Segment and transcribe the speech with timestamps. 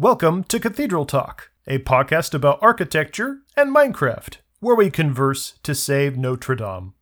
[0.00, 6.16] Welcome to Cathedral Talk, a podcast about architecture and Minecraft, where we converse to save
[6.16, 6.94] Notre Dame.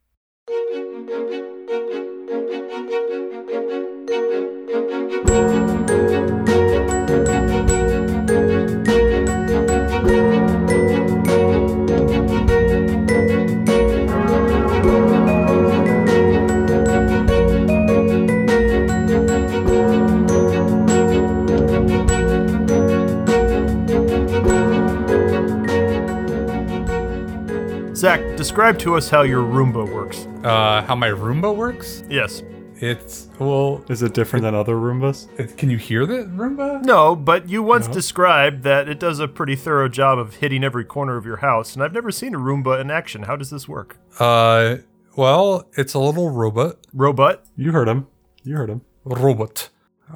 [28.38, 30.26] Describe to us how your Roomba works.
[30.44, 32.04] Uh, how my Roomba works?
[32.08, 32.44] Yes.
[32.76, 33.84] It's well.
[33.88, 35.26] Is it different than other Roombas?
[35.40, 36.84] It, can you hear the Roomba?
[36.84, 40.84] No, but you once described that it does a pretty thorough job of hitting every
[40.84, 43.24] corner of your house, and I've never seen a Roomba in action.
[43.24, 43.98] How does this work?
[44.20, 44.76] Uh,
[45.16, 46.76] well, it's a little robot.
[46.94, 47.44] Robot?
[47.56, 48.06] You heard him.
[48.44, 48.82] You heard him.
[49.04, 49.70] Robot.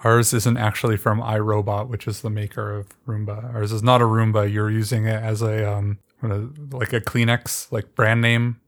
[0.05, 3.53] Ours isn't actually from iRobot, which is the maker of Roomba.
[3.53, 4.51] Ours is not a Roomba.
[4.51, 8.61] You're using it as a um, what is- like a Kleenex, like brand name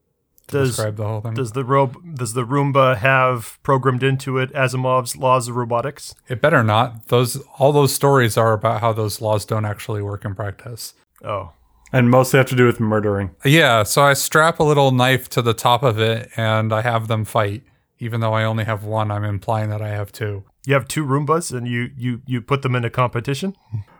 [0.48, 1.34] to Does describe the whole thing.
[1.34, 6.14] does the ro- does the Roomba have programmed into it Asimov's laws of robotics?
[6.28, 7.08] it better not.
[7.08, 10.94] Those all those stories are about how those laws don't actually work in practice.
[11.25, 11.52] Oh,
[11.92, 13.34] And mostly have to do with murdering.
[13.44, 17.08] Yeah, so I strap a little knife to the top of it and I have
[17.08, 17.62] them fight.
[18.00, 20.42] Even though I only have one, I'm implying that I have two.
[20.66, 23.55] you have two Roombas, and you you you put them in a competition.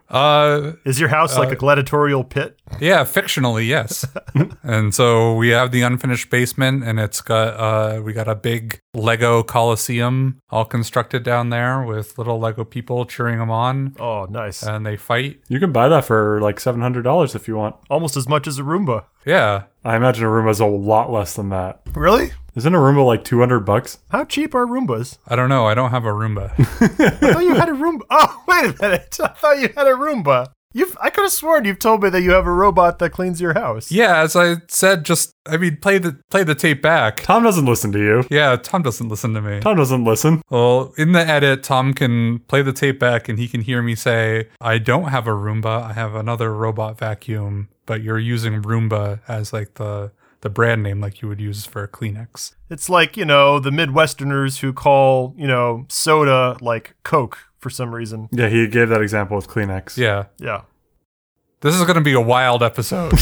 [0.09, 2.59] Uh, Is your house like a gladiatorial pit?
[2.79, 4.05] yeah, fictionally, yes.
[4.63, 8.81] and so we have the unfinished basement, and it's got uh, we got a big
[8.95, 14.63] Lego Coliseum all constructed down there with little Lego people cheering them on, Oh, nice.
[14.63, 15.41] and they fight.
[15.49, 17.75] You can buy that for like $700 if you want.
[17.89, 19.05] Almost as much as a Roomba.
[19.25, 21.81] Yeah, I imagine a Roomba's a lot less than that.
[21.93, 22.31] Really?
[22.55, 23.97] Isn't a Roomba like 200 bucks?
[24.11, 25.17] How cheap are Roombas?
[25.27, 25.65] I don't know.
[25.65, 26.51] I don't have a Roomba.
[26.57, 28.01] I thought you had a Roomba.
[28.09, 29.17] Oh, wait a minute.
[29.21, 30.51] I thought you had a Roomba.
[30.75, 33.39] You've, I could have sworn you've told me that you have a robot that cleans
[33.39, 33.89] your house.
[33.89, 37.23] yeah, as I said, just I mean, play the play the tape back.
[37.23, 38.25] Tom doesn't listen to you.
[38.29, 39.61] Yeah, Tom doesn't listen to me.
[39.61, 40.41] Tom doesn't listen.
[40.49, 43.95] Well, in the edit, Tom can play the tape back and he can hear me
[43.95, 45.83] say, I don't have a Roomba.
[45.83, 50.11] I have another robot vacuum, but you're using Roomba as like the,
[50.41, 52.53] the brand name like you would use for a Kleenex.
[52.69, 57.95] It's like, you know, the Midwesterners who call, you know, soda like Coke for some
[57.95, 58.29] reason.
[58.31, 59.97] Yeah, he gave that example with Kleenex.
[59.97, 60.25] Yeah.
[60.37, 60.61] Yeah.
[61.65, 63.13] This is going to be a wild episode.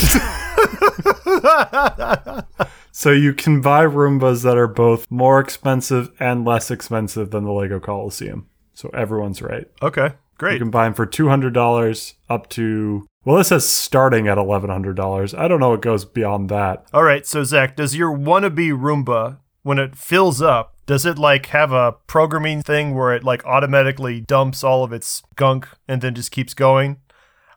[2.96, 7.52] So you can buy Roombas that are both more expensive and less expensive than the
[7.52, 8.48] Lego Coliseum.
[8.76, 9.66] So everyone's right.
[9.82, 10.12] okay.
[10.38, 10.54] Great.
[10.54, 15.38] You can buy them for $200 up to, well, this says starting at $1,100.
[15.38, 16.86] I don't know what goes beyond that.
[16.94, 17.26] All right.
[17.26, 21.94] So, Zach, does your wannabe Roomba, when it fills up, does it like have a
[22.08, 26.54] programming thing where it like automatically dumps all of its gunk and then just keeps
[26.54, 26.98] going?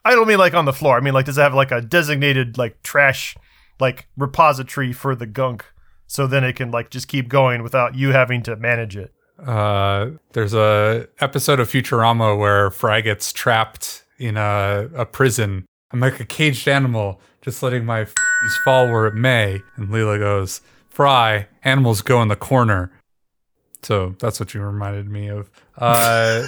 [0.06, 0.96] I don't mean like on the floor.
[0.96, 3.36] I mean like does it have like a designated like trash
[3.80, 5.64] like repository for the gunk
[6.06, 9.12] so then it can like just keep going without you having to manage it?
[9.44, 15.66] uh, there's a episode of Futurama where Fry gets trapped in a, a prison.
[15.92, 19.60] I'm like a caged animal, just letting my f***ies fall where it may.
[19.76, 22.90] And Leela goes, Fry, animals go in the corner.
[23.82, 25.50] So that's what you reminded me of.
[25.78, 26.46] Uh,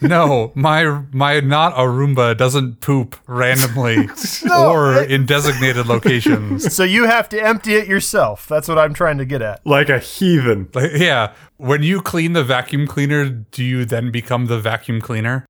[0.00, 4.08] no, my my not a Roomba doesn't poop randomly
[4.50, 6.74] or in designated locations.
[6.74, 8.48] So you have to empty it yourself.
[8.48, 9.60] That's what I'm trying to get at.
[9.66, 10.70] Like a heathen.
[10.72, 15.44] Like, yeah, when you clean the vacuum cleaner, do you then become the vacuum cleaner?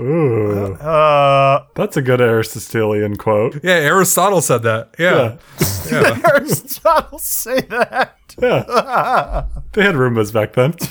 [0.00, 0.74] Ooh.
[0.74, 3.62] Uh That's a good Aristotelian quote.
[3.64, 4.94] Yeah, Aristotle said that.
[4.98, 5.38] Yeah.
[5.90, 6.20] yeah.
[6.34, 8.14] Aristotle say that.
[8.40, 9.44] Yeah.
[9.72, 10.74] they had Roombas back then.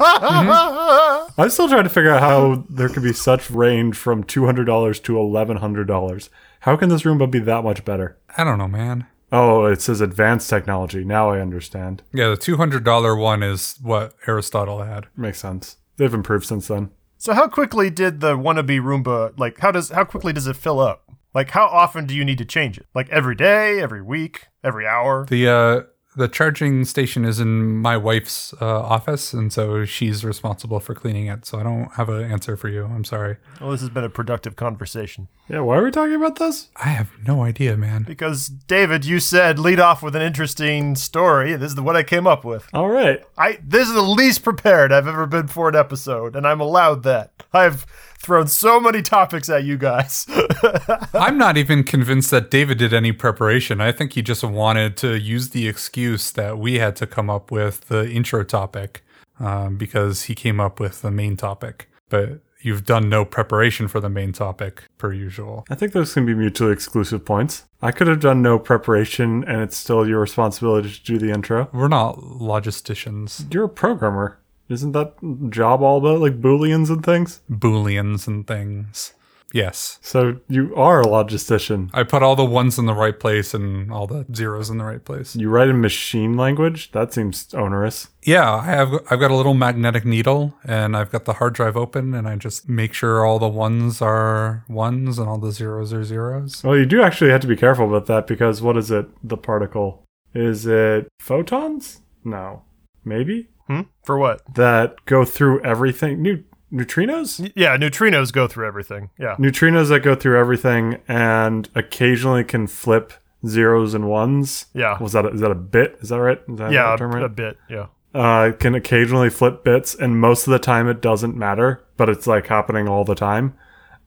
[0.00, 5.12] I'm still trying to figure out how there could be such range from $200 to
[5.12, 6.28] $1,100.
[6.60, 8.18] How can this Roomba be that much better?
[8.36, 9.06] I don't know, man.
[9.30, 11.04] Oh, it says advanced technology.
[11.04, 12.02] Now I understand.
[12.12, 15.06] Yeah, the $200 one is what Aristotle had.
[15.16, 15.76] Makes sense.
[15.96, 16.90] They've improved since then.
[17.22, 20.80] So how quickly did the wannabe Roomba like how does how quickly does it fill
[20.80, 21.08] up?
[21.32, 22.86] Like how often do you need to change it?
[22.96, 25.24] Like every day, every week, every hour?
[25.26, 25.82] The uh
[26.14, 31.26] the charging station is in my wife's uh, office, and so she's responsible for cleaning
[31.26, 31.46] it.
[31.46, 32.84] So I don't have an answer for you.
[32.84, 33.38] I'm sorry.
[33.60, 35.28] Well, this has been a productive conversation.
[35.48, 36.68] Yeah, why are we talking about this?
[36.76, 38.04] I have no idea, man.
[38.04, 41.56] Because David, you said lead off with an interesting story.
[41.56, 42.68] This is what I came up with.
[42.72, 43.22] All right.
[43.38, 47.02] I this is the least prepared I've ever been for an episode, and I'm allowed
[47.04, 47.42] that.
[47.52, 47.86] I've
[48.22, 50.26] thrown so many topics at you guys.
[51.12, 53.80] I'm not even convinced that David did any preparation.
[53.80, 57.50] I think he just wanted to use the excuse that we had to come up
[57.50, 59.02] with the intro topic
[59.40, 61.88] um, because he came up with the main topic.
[62.08, 65.64] But you've done no preparation for the main topic, per usual.
[65.70, 67.64] I think those can be mutually exclusive points.
[67.80, 71.68] I could have done no preparation and it's still your responsibility to do the intro.
[71.72, 74.38] We're not logisticians, You're a programmer.
[74.68, 75.14] Isn't that
[75.50, 77.40] job all about like booleans and things?
[77.50, 79.12] booleans and things.
[79.52, 79.98] Yes.
[80.02, 81.90] So you are a logistician.
[81.92, 84.84] I put all the ones in the right place and all the zeros in the
[84.84, 85.36] right place.
[85.36, 86.90] You write in machine language?
[86.92, 88.08] That seems onerous.
[88.22, 91.76] Yeah, I have I've got a little magnetic needle and I've got the hard drive
[91.76, 95.92] open and I just make sure all the ones are ones and all the zeros
[95.92, 96.62] are zeros.
[96.64, 99.06] Well, you do actually have to be careful about that because what is it?
[99.22, 100.04] The particle.
[100.34, 102.00] Is it photons?
[102.24, 102.62] No.
[103.04, 103.48] Maybe?
[103.66, 103.82] Hmm?
[104.04, 104.42] For what?
[104.54, 106.22] That go through everything.
[106.22, 107.50] New neutrinos?
[107.54, 109.10] Yeah, neutrinos go through everything.
[109.18, 109.36] Yeah.
[109.36, 113.12] Neutrinos that go through everything and occasionally can flip
[113.46, 114.66] zeros and ones.
[114.74, 115.00] Yeah.
[115.02, 115.98] Was that a, is that a bit?
[116.00, 116.40] Is that right?
[116.48, 117.24] Is that Yeah, term a, right?
[117.24, 117.58] a bit.
[117.68, 117.86] Yeah.
[118.14, 122.26] uh, can occasionally flip bits, and most of the time it doesn't matter, but it's
[122.26, 123.54] like happening all the time.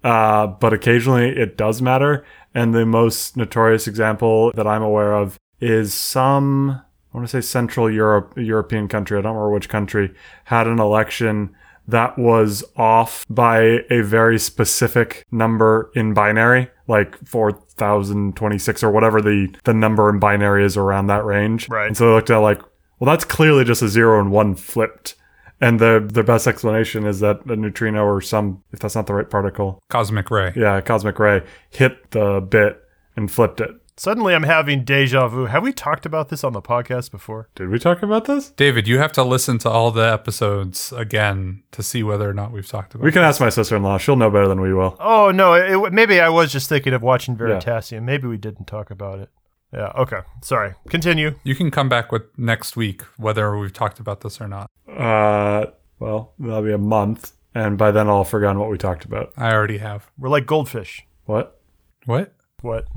[0.04, 2.24] Uh, but occasionally it does matter,
[2.54, 6.82] and the most notorious example that I'm aware of is some
[7.14, 9.18] I want to say Central Europe European country.
[9.18, 10.14] I don't remember which country
[10.46, 11.56] had an election
[11.88, 13.60] that was off by
[13.90, 20.66] a very specific number in binary, like 4026 or whatever the, the number in binary
[20.66, 21.70] is around that range.
[21.70, 21.88] Right.
[21.88, 22.62] And so they looked at like,
[23.00, 25.16] well, that's clearly just a zero and one flipped.
[25.62, 29.14] And the the best explanation is that a neutrino or some, if that's not the
[29.14, 30.52] right particle, Cosmic ray.
[30.56, 32.82] yeah, cosmic ray hit the bit
[33.16, 33.72] and flipped it.
[33.98, 35.46] Suddenly I'm having deja vu.
[35.46, 37.48] Have we talked about this on the podcast before?
[37.56, 38.50] Did we talk about this?
[38.52, 42.52] David, you have to listen to all the episodes again to see whether or not
[42.52, 43.06] we've talked about it.
[43.06, 43.98] We can ask my sister in law.
[43.98, 44.98] She'll know better than we will.
[45.00, 45.54] Oh, no.
[45.54, 48.04] It, it- maybe I was just thinking of watching Veritasium.
[48.04, 49.30] Maybe we didn't talk about it.
[49.74, 49.94] Yeah.
[49.98, 50.20] Okay.
[50.44, 50.74] Sorry.
[50.90, 51.36] Continue.
[51.46, 54.70] You can come back with next week whether we've talked about this or not.
[54.90, 55.68] Uh,
[56.00, 59.32] well, that'll be a month, and by then I'll have forgotten what we talked about.
[59.38, 60.10] I already have.
[60.18, 61.06] We're like goldfish.
[61.26, 61.60] What?
[62.06, 62.34] What?
[62.62, 62.88] What?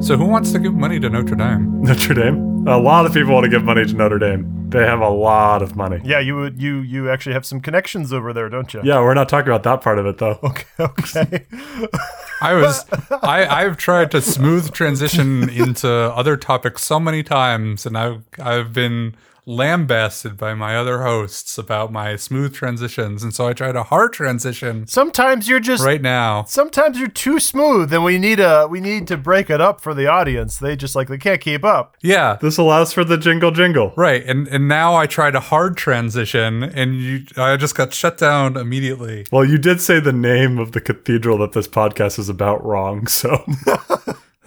[0.00, 1.82] So who wants to give money to Notre Dame?
[1.82, 2.66] Notre Dame?
[2.66, 4.70] A lot of people want to give money to Notre Dame.
[4.70, 6.00] They have a lot of money.
[6.04, 6.60] Yeah, you would.
[6.60, 8.80] You you actually have some connections over there, don't you?
[8.84, 10.38] Yeah, we're not talking about that part of it though.
[10.42, 10.66] Okay.
[10.78, 11.46] Okay.
[12.40, 12.84] I was
[13.22, 18.72] I I've tried to smooth transition into other topics so many times and I've I've
[18.72, 19.14] been
[19.48, 24.12] lambasted by my other hosts about my smooth transitions and so I tried a hard
[24.12, 25.84] transition sometimes you're just.
[25.84, 26.44] right now.
[26.44, 29.94] Sometimes you're too smooth, and we need a we need to break it up for
[29.94, 30.58] the audience.
[30.58, 31.96] They just like they can't keep up.
[32.02, 32.36] Yeah.
[32.40, 33.92] This allows for the jingle jingle.
[33.96, 34.24] Right.
[34.24, 38.56] And and now I tried a hard transition and you I just got shut down
[38.56, 39.26] immediately.
[39.32, 43.06] Well, you did say the name of the cathedral that this podcast is about wrong,
[43.06, 43.44] so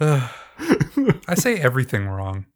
[0.00, 2.46] I say everything wrong.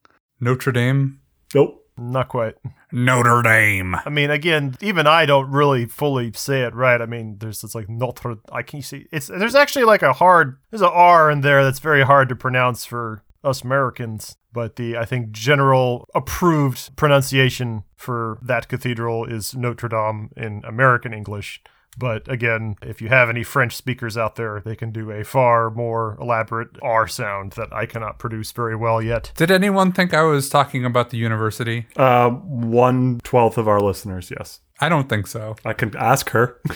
[0.40, 1.20] Notre Dame.
[1.54, 1.82] nope.
[1.98, 2.56] Not quite.
[2.92, 3.96] Notre Dame.
[4.04, 7.00] I mean, again, even I don't really fully say it right.
[7.00, 8.36] I mean, there's this like Notre.
[8.52, 11.78] I can see it's there's actually like a hard there's a R in there that's
[11.78, 14.36] very hard to pronounce for us Americans.
[14.52, 21.12] But the I think general approved pronunciation for that cathedral is Notre Dame in American
[21.14, 21.62] English.
[21.98, 25.70] But again, if you have any French speakers out there, they can do a far
[25.70, 29.32] more elaborate R sound that I cannot produce very well yet.
[29.36, 31.86] Did anyone think I was talking about the university?
[31.96, 34.60] Uh, one twelfth of our listeners, yes.
[34.78, 35.56] I don't think so.
[35.64, 36.60] I can ask her.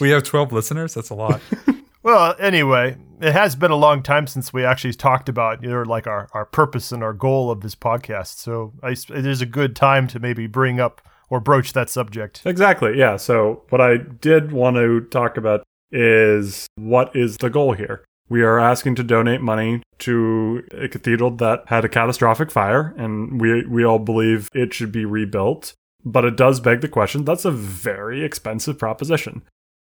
[0.00, 0.94] We have 12 listeners.
[0.94, 1.40] That's a lot.
[2.04, 5.82] Well, anyway, it has been a long time since we actually talked about you know,
[5.84, 8.40] like our, our purpose and our goal of this podcast.
[8.40, 11.00] So I, it is a good time to maybe bring up
[11.34, 12.42] or broach that subject.
[12.44, 12.96] exactly.
[12.96, 13.16] Yeah.
[13.16, 18.04] So what I did want to talk about is what is the goal here?
[18.28, 23.40] We are asking to donate money to a cathedral that had a catastrophic fire, and
[23.40, 25.74] we we all believe it should be rebuilt.
[26.04, 27.24] But it does beg the question.
[27.24, 29.42] That's a very expensive proposition.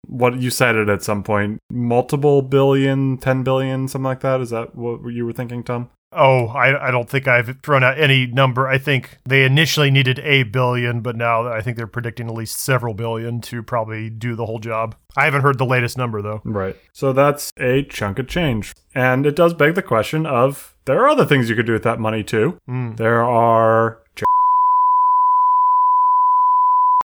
[0.08, 4.40] What you cited at some point, multiple billion, 10 billion, something like that.
[4.40, 5.90] Is that what you were thinking, Tom?
[6.16, 8.66] Oh, I, I don't think I've thrown out any number.
[8.66, 12.58] I think they initially needed a billion, but now I think they're predicting at least
[12.58, 14.96] several billion to probably do the whole job.
[15.16, 16.40] I haven't heard the latest number though.
[16.44, 16.76] Right.
[16.92, 18.74] So that's a chunk of change.
[18.94, 21.82] And it does beg the question of there are other things you could do with
[21.82, 22.60] that money too.
[22.68, 22.96] Mm.
[22.96, 24.00] There are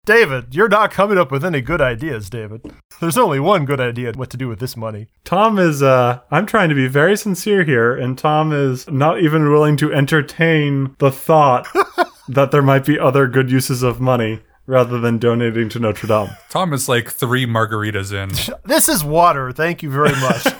[0.08, 2.62] David, you're not coming up with any good ideas, David.
[2.98, 5.08] There's only one good idea what to do with this money.
[5.24, 9.52] Tom is uh I'm trying to be very sincere here and Tom is not even
[9.52, 11.68] willing to entertain the thought
[12.28, 16.30] that there might be other good uses of money rather than donating to Notre Dame.
[16.48, 18.30] Tom is like three margaritas in.
[18.64, 19.52] This is water.
[19.52, 20.44] Thank you very much.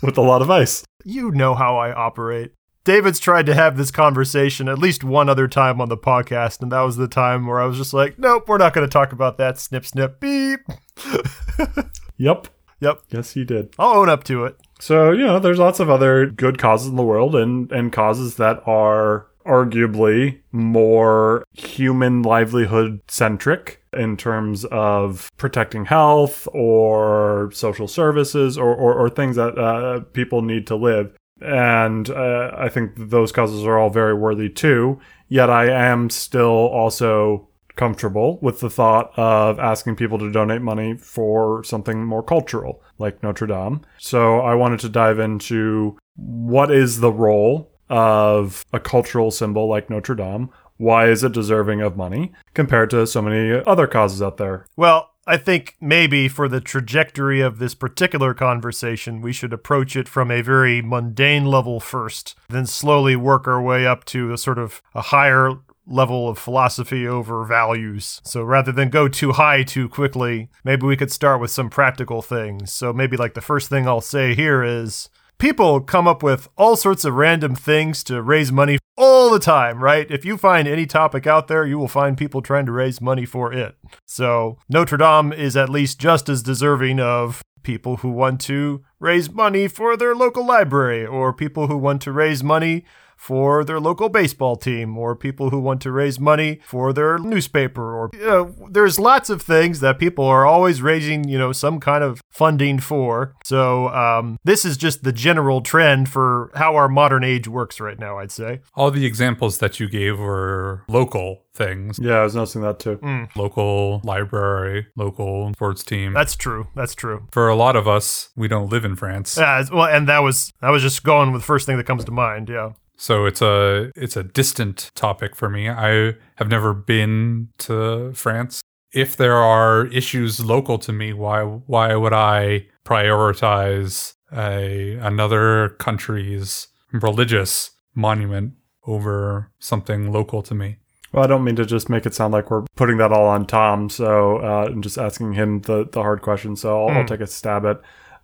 [0.00, 0.84] with a lot of ice.
[1.04, 2.52] you know how I operate.
[2.84, 6.72] David's tried to have this conversation at least one other time on the podcast, and
[6.72, 9.12] that was the time where I was just like, nope, we're not going to talk
[9.12, 9.58] about that.
[9.58, 10.60] Snip, snip, beep.
[12.20, 12.48] Yep.
[12.80, 13.74] Yep, Yes, he did.
[13.78, 14.56] I'll own up to it.
[14.78, 18.36] So, you know, there's lots of other good causes in the world and, and causes
[18.36, 28.56] that are arguably more human livelihood centric in terms of protecting health or social services
[28.56, 31.14] or, or, or things that uh, people need to live.
[31.40, 35.00] And uh, I think those causes are all very worthy too.
[35.28, 40.96] Yet I am still also comfortable with the thought of asking people to donate money
[40.96, 43.80] for something more cultural, like Notre Dame.
[43.98, 49.90] So I wanted to dive into what is the role of a cultural symbol like
[49.90, 50.48] Notre Dame?
[50.76, 54.66] Why is it deserving of money compared to so many other causes out there?
[54.76, 60.08] Well, I think maybe for the trajectory of this particular conversation, we should approach it
[60.08, 64.58] from a very mundane level first, then slowly work our way up to a sort
[64.58, 65.52] of a higher
[65.86, 68.20] level of philosophy over values.
[68.24, 72.22] So rather than go too high too quickly, maybe we could start with some practical
[72.22, 72.72] things.
[72.72, 75.10] So maybe like the first thing I'll say here is
[75.40, 79.82] people come up with all sorts of random things to raise money all the time,
[79.82, 80.08] right?
[80.10, 83.24] If you find any topic out there, you will find people trying to raise money
[83.24, 83.74] for it.
[84.06, 89.30] So Notre Dame is at least just as deserving of people who want to raise
[89.30, 92.84] money for their local library or people who want to raise money
[93.20, 97.94] for their local baseball team or people who want to raise money for their newspaper
[97.94, 101.78] or you know, there's lots of things that people are always raising you know some
[101.80, 106.88] kind of funding for so um, this is just the general trend for how our
[106.88, 111.44] modern age works right now i'd say All the examples that you gave were local
[111.52, 111.98] things.
[112.00, 112.98] Yeah, I was noticing that too.
[113.36, 116.12] Local library, local sports team.
[116.14, 119.36] that's true that's true For a lot of us, we don't live in France.
[119.36, 122.04] yeah well and that was that was just going with the first thing that comes
[122.04, 125.70] to mind yeah So it's a it's a distant topic for me.
[125.70, 128.60] I have never been to France.
[128.92, 136.68] If there are issues local to me, why why would I prioritize a another country's
[136.92, 138.52] religious monument
[138.86, 140.76] over something local to me?
[141.12, 143.46] Well, I don't mean to just make it sound like we're putting that all on
[143.46, 146.54] Tom, so uh, I'm just asking him the, the hard question.
[146.54, 147.80] So I'll, I'll take a stab at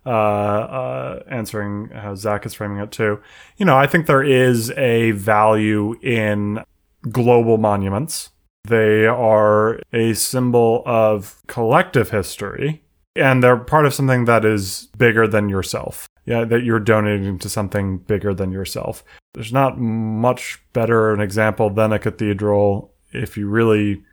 [0.07, 3.19] uh, uh, answering how Zach is framing it too.
[3.57, 6.63] You know, I think there is a value in
[7.11, 8.29] global monuments.
[8.63, 12.83] They are a symbol of collective history,
[13.17, 16.07] and they're part of something that is bigger than yourself.
[16.25, 19.03] Yeah, that you're donating to something bigger than yourself.
[19.33, 24.03] There's not much better an example than a cathedral if you really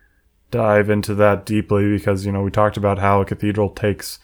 [0.51, 4.19] dive into that deeply because you know we talked about how a cathedral takes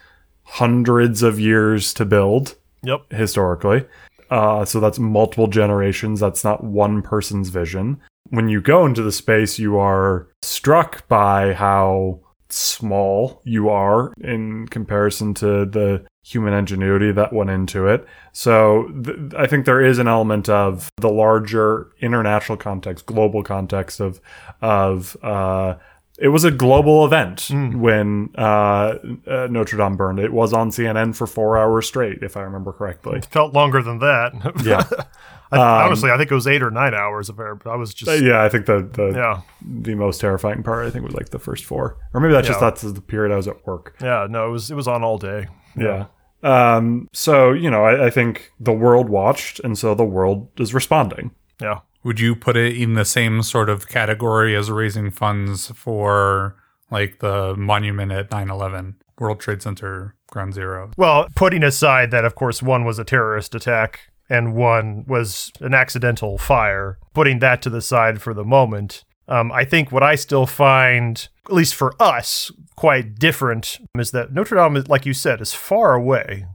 [0.51, 3.85] hundreds of years to build yep historically.
[4.29, 6.19] Uh, so that's multiple generations.
[6.19, 7.99] That's not one person's vision.
[8.29, 14.67] When you go into the space, you are struck by how small you are in
[14.67, 18.05] comparison to the human ingenuity that went into it.
[18.31, 23.99] So th- I think there is an element of the larger international context, global context
[23.99, 24.21] of
[24.61, 25.75] of uh,
[26.19, 28.95] it was a global event when uh,
[29.27, 30.19] uh, Notre Dame burned.
[30.19, 33.17] It was on CNN for four hours straight, if I remember correctly.
[33.17, 34.33] It felt longer than that
[34.65, 34.83] Yeah,
[35.51, 37.93] I, honestly i think it was eight or nine hours of air but i was
[37.93, 38.41] just yeah.
[38.41, 41.65] I think the the yeah the most terrifying part I think was like the first
[41.65, 42.69] four, or maybe that's just Yeah.
[42.69, 43.95] that's the period I was at work.
[44.01, 46.05] yeah no it was it was on all day Yeah.
[46.43, 47.07] Um.
[47.13, 51.31] So you know, I, I think the world watched, and so the world is responding.
[51.61, 56.55] yeah Would you put it in the same sort of category as raising funds for
[56.89, 60.91] like the monument at 9/11, World Trade Center Ground Zero?
[60.97, 65.73] Well, putting aside that, of course, one was a terrorist attack and one was an
[65.73, 70.15] accidental fire, putting that to the side for the moment, um, I think what I
[70.15, 75.13] still find, at least for us, quite different is that Notre Dame, is, like you
[75.13, 76.47] said, is far away.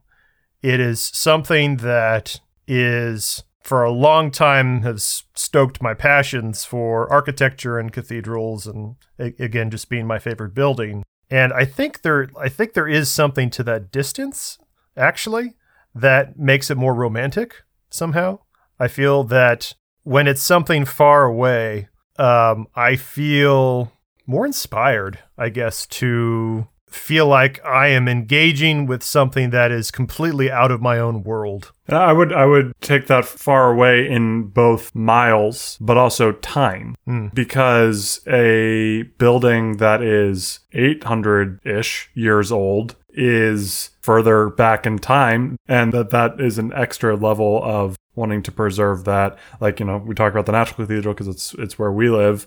[0.63, 7.79] It is something that is, for a long time, has stoked my passions for architecture
[7.79, 11.03] and cathedrals, and again, just being my favorite building.
[11.29, 14.59] And I think there, I think there is something to that distance,
[14.97, 15.55] actually,
[15.95, 18.39] that makes it more romantic somehow.
[18.79, 23.93] I feel that when it's something far away, um, I feel
[24.27, 30.51] more inspired, I guess, to feel like I am engaging with something that is completely
[30.51, 31.73] out of my own world.
[31.89, 37.29] I would I would take that far away in both miles, but also time, hmm.
[37.33, 45.93] because a building that is 800 ish years old is further back in time and
[45.93, 49.39] that that is an extra level of wanting to preserve that.
[49.61, 52.47] Like you know we talk about the national cathedral because it's it's where we live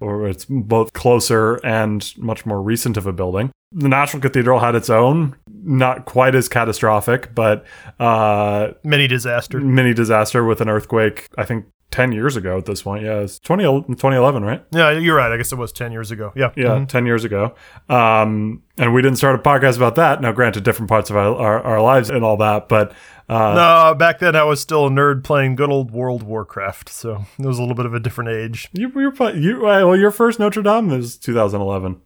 [0.00, 3.50] or it's both closer and much more recent of a building.
[3.72, 7.64] The national cathedral had its own not quite as catastrophic but
[7.98, 9.60] uh Mini disaster.
[9.60, 13.38] mini disaster with an earthquake i think 10 years ago at this point yeah it's
[13.40, 15.32] 20, 2011 right Yeah, you're right.
[15.32, 16.32] I guess it was 10 years ago.
[16.36, 16.52] Yeah.
[16.56, 17.54] yeah 10 years ago
[17.88, 21.34] um and we didn't start a podcast about that now granted different parts of our,
[21.36, 22.92] our, our lives and all that but
[23.28, 27.24] uh No, back then I was still a nerd playing good old World Warcraft, so
[27.38, 28.68] it was a little bit of a different age.
[28.72, 32.00] you, you're play, you well your first notre dame is 2011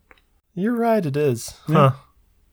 [0.54, 1.54] You're right, it is.
[1.66, 1.92] Huh.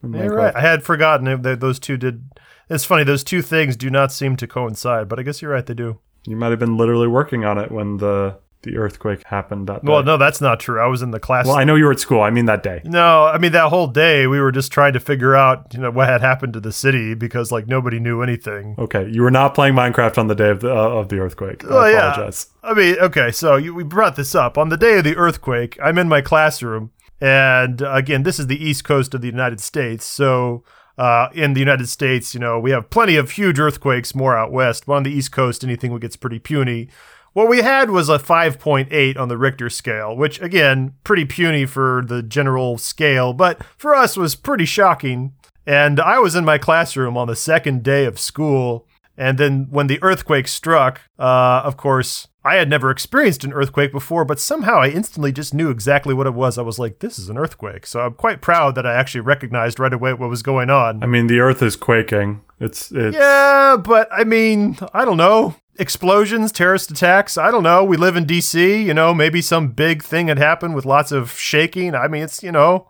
[0.03, 0.55] in You're right.
[0.55, 2.23] I had forgotten that those two did.
[2.69, 5.65] It's funny, those two things do not seem to coincide, but I guess you're right,
[5.65, 5.99] they do.
[6.25, 9.91] You might have been literally working on it when the the earthquake happened that day.
[9.91, 10.79] Well, no, that's not true.
[10.79, 11.47] I was in the class.
[11.47, 13.69] well i know you were at school i mean that day No, I mean that
[13.69, 16.59] whole day we were just trying to figure out, you know, what had happened to
[16.59, 18.75] the city because like nobody knew anything.
[18.77, 21.65] okay you were not playing minecraft on the day of the, uh, of the earthquake
[21.65, 22.29] i Oh, yeah.
[22.63, 25.79] I mean, okay, so you, we brought this up on the day of the earthquake.
[25.81, 30.05] I'm in my classroom, and again, this is the east coast of the United States.
[30.05, 30.63] So,
[30.97, 34.51] uh, in the United States, you know, we have plenty of huge earthquakes more out
[34.51, 34.85] west.
[34.85, 36.89] But on the east coast, anything gets pretty puny.
[37.33, 42.03] What we had was a 5.8 on the Richter scale, which again, pretty puny for
[42.05, 45.33] the general scale, but for us was pretty shocking.
[45.65, 48.85] And I was in my classroom on the second day of school.
[49.17, 53.91] And then when the earthquake struck, uh, of course, I had never experienced an earthquake
[53.91, 56.57] before, but somehow I instantly just knew exactly what it was.
[56.57, 57.85] I was like, this is an earthquake.
[57.85, 61.03] So I'm quite proud that I actually recognized right away what was going on.
[61.03, 65.55] i mean the earth is quaking it's it's Yeah, but I mean, I don't know.
[65.79, 67.37] Explosions, terrorist attacks.
[67.37, 67.83] I don't know.
[67.83, 68.85] We live in DC.
[68.85, 71.95] You know, maybe some big thing had happened with lots of shaking.
[71.95, 72.87] I mean, it's, you know.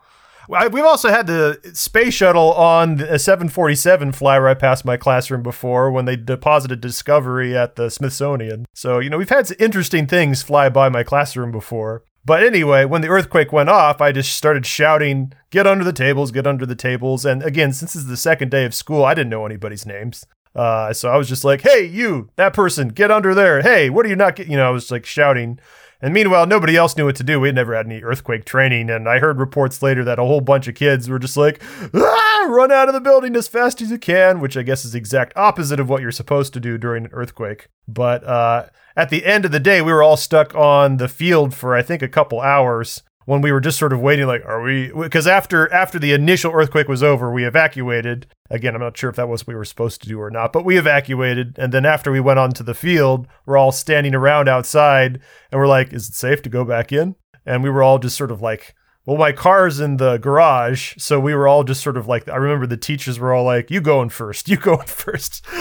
[0.50, 5.91] We've also had the space shuttle on a 747 fly right past my classroom before
[5.91, 8.65] when they deposited Discovery at the Smithsonian.
[8.74, 12.03] So, you know, we've had some interesting things fly by my classroom before.
[12.24, 16.31] But anyway, when the earthquake went off, I just started shouting, Get under the tables,
[16.31, 17.25] get under the tables.
[17.25, 20.25] And again, since this is the second day of school, I didn't know anybody's names.
[20.56, 23.62] Uh, so I was just like, Hey, you, that person, get under there.
[23.62, 24.51] Hey, what are you not getting?
[24.51, 25.60] You know, I was like shouting.
[26.01, 27.39] And meanwhile, nobody else knew what to do.
[27.39, 28.89] We had never had any earthquake training.
[28.89, 31.61] And I heard reports later that a whole bunch of kids were just like,
[31.93, 34.93] ah, run out of the building as fast as you can, which I guess is
[34.93, 37.67] the exact opposite of what you're supposed to do during an earthquake.
[37.87, 41.53] But uh, at the end of the day, we were all stuck on the field
[41.53, 44.61] for, I think, a couple hours when we were just sort of waiting like are
[44.61, 49.09] we because after after the initial earthquake was over we evacuated again i'm not sure
[49.09, 51.55] if that was what we were supposed to do or not but we evacuated.
[51.57, 55.19] And then after we went onto the field we're all standing around outside
[55.51, 57.15] and we're like is it safe to go back in?
[57.45, 60.93] And we were all just sort of like well my car's in the garage.
[60.97, 63.71] So we were all just sort of like i remember the teachers were all like
[63.71, 65.45] you going first you going first.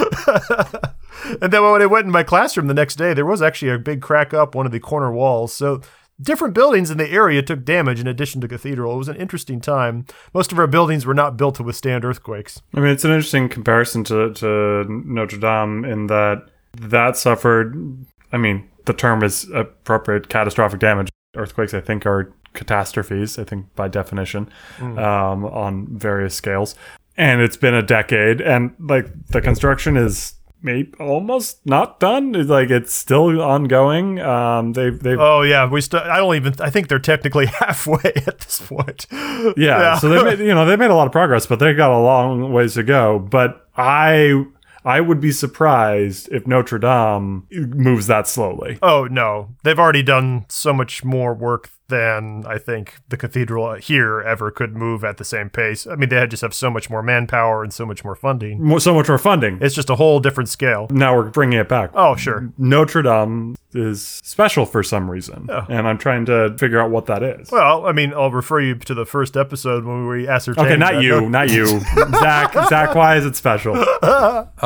[1.42, 3.78] And then when i went in my classroom the next day there was actually a
[3.78, 5.52] big crack up one of the corner walls.
[5.52, 5.82] So
[6.20, 9.60] different buildings in the area took damage in addition to cathedral it was an interesting
[9.60, 10.04] time
[10.34, 13.48] most of our buildings were not built to withstand earthquakes I mean, it's an interesting
[13.48, 18.06] comparison to, to Notre Dame in that that suffered.
[18.32, 21.10] I mean, the term is appropriate catastrophic damage.
[21.36, 24.48] Earthquakes, I think, are catastrophes, I think, by definition,
[24.80, 26.74] um, on various scales.
[27.16, 32.34] And it's been a decade, and like the construction is maybe almost not done.
[32.34, 34.20] It's like it's still ongoing.
[34.20, 36.00] Um, they've they've oh yeah we still.
[36.00, 39.06] i don't even i think they're technically halfway at this point
[39.56, 41.90] yeah, so they made you know they made a lot of progress but they got
[41.90, 44.44] a long ways to go but i
[44.84, 50.46] i would be surprised if notre dame moves that slowly Oh no, they've already done
[50.48, 55.24] so much more work than I think the cathedral here ever could move at the
[55.24, 55.88] same pace.
[55.88, 58.62] I mean, they just have so much more manpower and so much more funding.
[58.62, 60.86] More, so much more funding It's just a whole different scale.
[60.90, 62.52] now we're bringing it back Oh sure.
[62.56, 65.64] notre dame is special for some reason oh.
[65.68, 68.74] and i'm trying to figure out what that is Well, I mean, I'll refer you
[68.76, 70.66] to the first episode when we ascertained.
[70.66, 71.66] okay not that- you not you
[72.20, 73.74] zach zach why is it special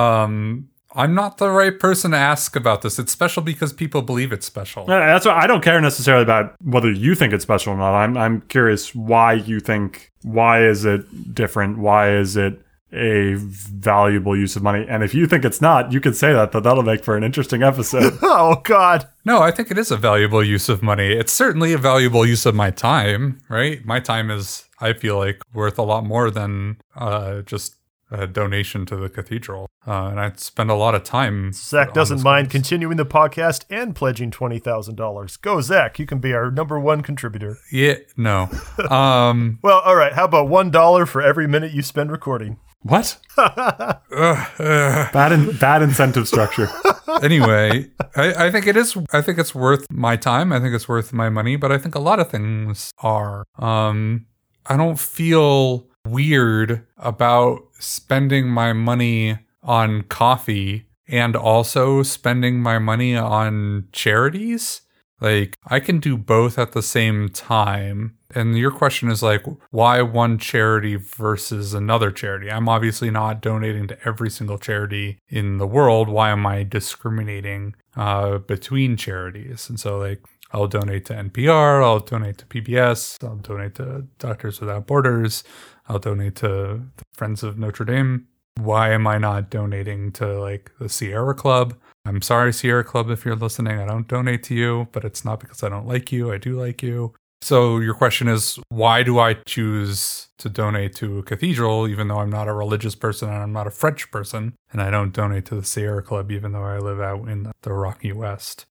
[0.05, 2.99] Um, I'm not the right person to ask about this.
[2.99, 4.85] It's special because people believe it's special.
[4.85, 7.95] Uh, That's why I don't care necessarily about whether you think it's special or not.
[7.95, 11.79] I'm I'm curious why you think why is it different?
[11.79, 12.61] Why is it
[12.93, 14.87] a valuable use of money?
[14.89, 16.53] And if you think it's not, you could say that.
[16.53, 18.19] That that'll make for an interesting episode.
[18.23, 19.09] Oh God.
[19.25, 21.13] No, I think it is a valuable use of money.
[21.13, 23.85] It's certainly a valuable use of my time, right?
[23.85, 27.75] My time is, I feel like, worth a lot more than uh, just
[28.15, 29.69] a donation to the cathedral.
[29.87, 31.53] Uh, and I spend a lot of time.
[31.53, 32.53] Zach doesn't mind cause.
[32.53, 35.37] continuing the podcast and pledging twenty thousand dollars.
[35.37, 35.99] Go, Zach!
[35.99, 37.59] You can be our number one contributor.
[37.71, 38.49] Yeah, no.
[38.91, 40.13] um, Well, all right.
[40.15, 42.59] How about one dollar for every minute you spend recording?
[42.83, 43.19] What?
[43.39, 45.13] ugh, ugh.
[45.13, 46.69] Bad in, bad incentive structure.
[47.23, 48.97] anyway, I, I think it is.
[49.13, 50.53] I think it's worth my time.
[50.53, 51.57] I think it's worth my money.
[51.57, 53.45] But I think a lot of things are.
[53.59, 54.27] Um,
[54.67, 63.17] I don't feel weird about spending my money on coffee and also spending my money
[63.17, 64.83] on charities.
[65.21, 68.17] Like I can do both at the same time.
[68.35, 72.51] And your question is like, why one charity versus another charity?
[72.51, 76.09] I'm obviously not donating to every single charity in the world.
[76.09, 79.69] Why am I discriminating uh, between charities?
[79.69, 80.21] And so, like,
[80.55, 85.43] I'll donate to NPR, I'll donate to PBS, I'll donate to Doctors Without Borders,
[85.89, 88.29] I'll donate to Friends of Notre Dame.
[88.61, 91.75] Why am I not donating to like the Sierra Club?
[92.07, 93.81] I'm sorry, Sierra Club, if you're listening.
[93.81, 96.33] I don't donate to you, but it's not because I don't like you.
[96.33, 97.15] I do like you.
[97.43, 102.21] So your question is, why do I choose to donate to a cathedral, even though
[102.21, 105.47] I'm not a religious person and I'm not a French person, and I don't donate
[105.47, 108.67] to the Sierra Club, even though I live out in the Rocky West?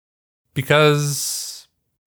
[0.53, 1.52] Because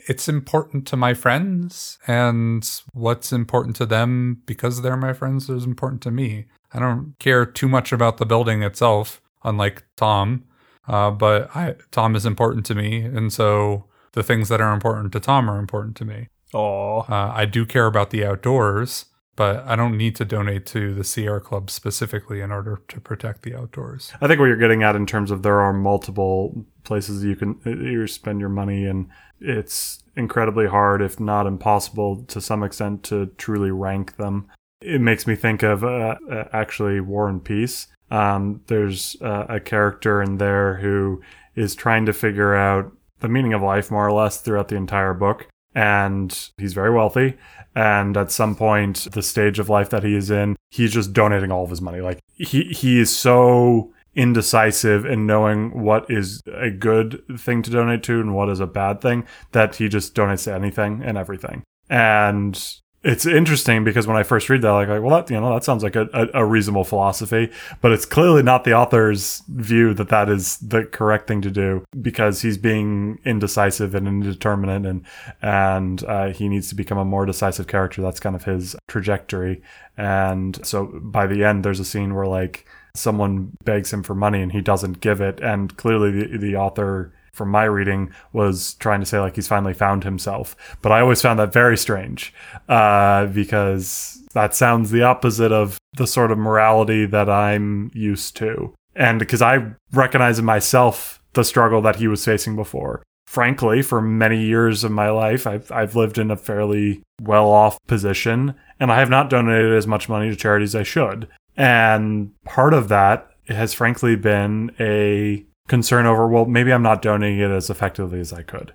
[0.08, 5.64] it's important to my friends, and what's important to them because they're my friends is
[5.64, 6.46] important to me.
[6.72, 10.44] I don't care too much about the building itself, unlike Tom.
[10.88, 15.12] Uh, but I, Tom is important to me, and so the things that are important
[15.12, 16.28] to Tom are important to me.
[16.54, 20.94] Oh, Uh, I do care about the outdoors, but I don't need to donate to
[20.94, 24.12] the Sierra Club specifically in order to protect the outdoors.
[24.20, 27.60] I think what you're getting at in terms of there are multiple places you can
[27.64, 29.08] you spend your money, and
[29.40, 34.48] it's incredibly hard, if not impossible, to some extent, to truly rank them.
[34.80, 37.88] It makes me think of uh, uh, actually War and Peace.
[38.10, 41.22] Um, there's uh, a character in there who
[41.54, 45.14] is trying to figure out the meaning of life more or less throughout the entire
[45.14, 45.48] book.
[45.76, 47.36] And he's very wealthy.
[47.74, 51.52] And at some point, the stage of life that he is in, he's just donating
[51.52, 52.00] all of his money.
[52.00, 58.02] Like he, he is so indecisive in knowing what is a good thing to donate
[58.04, 61.62] to and what is a bad thing that he just donates to anything and everything.
[61.90, 62.58] And
[63.06, 65.62] it's interesting because when I first read that, like, like well, that you know, that
[65.62, 70.08] sounds like a, a, a reasonable philosophy, but it's clearly not the author's view that
[70.08, 75.04] that is the correct thing to do because he's being indecisive and indeterminate, and
[75.40, 78.02] and uh, he needs to become a more decisive character.
[78.02, 79.62] That's kind of his trajectory,
[79.96, 84.42] and so by the end, there's a scene where like someone begs him for money
[84.42, 89.00] and he doesn't give it, and clearly the the author from my reading was trying
[89.00, 90.56] to say like he's finally found himself.
[90.82, 92.32] But i always found that very strange
[92.68, 98.74] uh, because that sounds the opposite of the sort of morality that i'm used to.
[98.94, 103.02] And because i recognize in myself the struggle that he was facing before.
[103.26, 108.54] Frankly for many years of my life i've, I've lived in a fairly well-off position
[108.80, 111.28] and i have not donated as much money to charities as i should.
[111.56, 117.40] And part of that has frankly been a concern over, well, maybe I'm not donating
[117.40, 118.72] it as effectively as I could.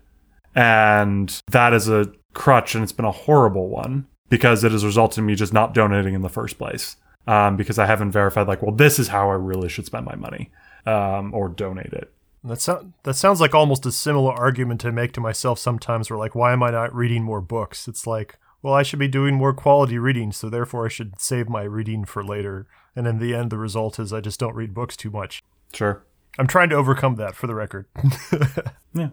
[0.55, 5.19] And that is a crutch, and it's been a horrible one because it has resulted
[5.19, 6.97] in me just not donating in the first place.
[7.27, 10.15] Um, because I haven't verified, like, well, this is how I really should spend my
[10.15, 10.49] money
[10.87, 12.11] um, or donate it.
[12.43, 16.09] that sounds that sounds like almost a similar argument to make to myself sometimes.
[16.09, 17.87] Where like, why am I not reading more books?
[17.87, 21.47] It's like, well, I should be doing more quality reading, so therefore I should save
[21.47, 22.67] my reading for later.
[22.95, 25.43] And in the end, the result is I just don't read books too much.
[25.73, 26.03] Sure.
[26.39, 27.87] I'm trying to overcome that for the record.
[28.93, 29.09] Yeah.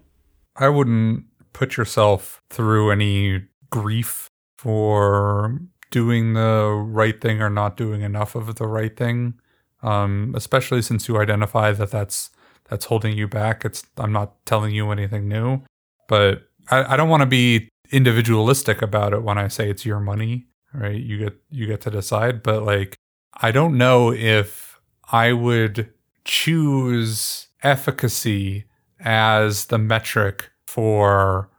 [0.56, 5.60] I wouldn't put yourself through any grief for
[5.92, 9.34] doing the right thing or not doing enough of the right thing,
[9.82, 12.30] um, especially since you identify that that's
[12.68, 13.64] that's holding you back.
[13.64, 15.62] It's I'm not telling you anything new,
[16.08, 20.00] but I, I don't want to be individualistic about it when I say it's your
[20.00, 21.00] money, right?
[21.00, 22.96] You get you get to decide, but like
[23.40, 25.88] I don't know if I would
[26.24, 28.64] choose efficacy
[29.00, 31.50] as the metric for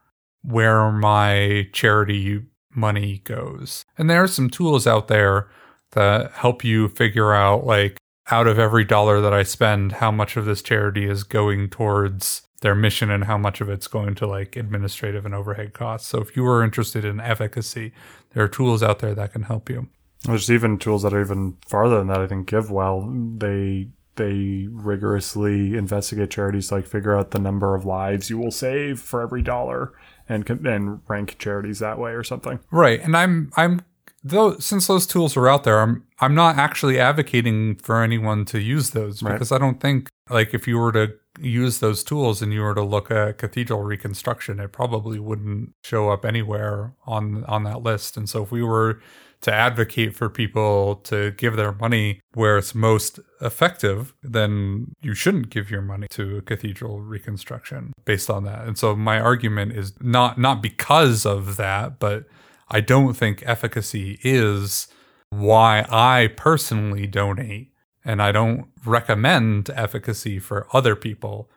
[0.44, 2.44] where my charity
[2.74, 3.84] money goes.
[3.98, 5.50] And there are some tools out there
[5.92, 7.98] that help you figure out like
[8.32, 12.44] out of every dollar that I spend, how much of this charity is going towards
[12.62, 16.08] their mission and how much of it's going to like administrative and overhead costs.
[16.08, 17.92] So if you are interested in efficacy,
[18.34, 19.88] there are tools out there that can help you.
[20.26, 22.20] There's even tools that are even farther than that.
[22.20, 23.88] I think GiveWell they
[24.20, 29.22] they rigorously investigate charities, like figure out the number of lives you will save for
[29.22, 29.94] every dollar,
[30.28, 32.60] and and rank charities that way or something.
[32.70, 33.02] Right.
[33.02, 33.82] And I'm I'm
[34.24, 38.60] though since those tools are out there, I'm I'm not actually advocating for anyone to
[38.60, 39.34] use those Right.
[39.34, 42.76] because I don't think like if you were to use those tools and you were
[42.76, 48.18] to look at cathedral reconstruction, it probably wouldn't show up anywhere on on that list.
[48.18, 49.00] And so if we were
[49.42, 55.50] to advocate for people to give their money where it's most effective, then you shouldn't
[55.50, 58.68] give your money to a cathedral reconstruction based on that.
[58.68, 62.26] And so my argument is not not because of that, but
[62.68, 64.88] I don't think efficacy is
[65.30, 67.72] why I personally donate.
[68.06, 71.50] And I don't recommend efficacy for other people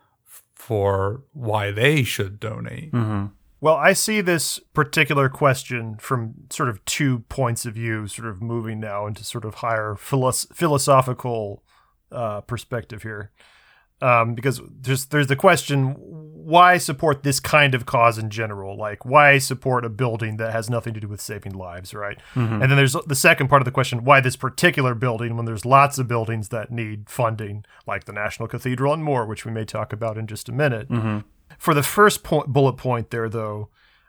[0.55, 2.93] for why they should donate.
[2.93, 3.27] Mm-hmm.
[3.63, 8.43] Well, I see this particular question from sort of two points of view, sort of
[8.43, 11.63] moving now into sort of higher philos- philosophical
[12.11, 13.31] uh, perspective here.
[14.01, 18.77] Um, because there's there's the question why support this kind of cause in general?
[18.77, 22.19] Like why support a building that has nothing to do with saving lives right?
[22.35, 25.65] And then there's the second part of the question why this particular building when there's
[25.65, 29.65] lots of buildings that need funding like the national cathedral and more which we may
[29.65, 30.89] talk about in just a minute
[31.63, 33.69] for the first point, bullet point there though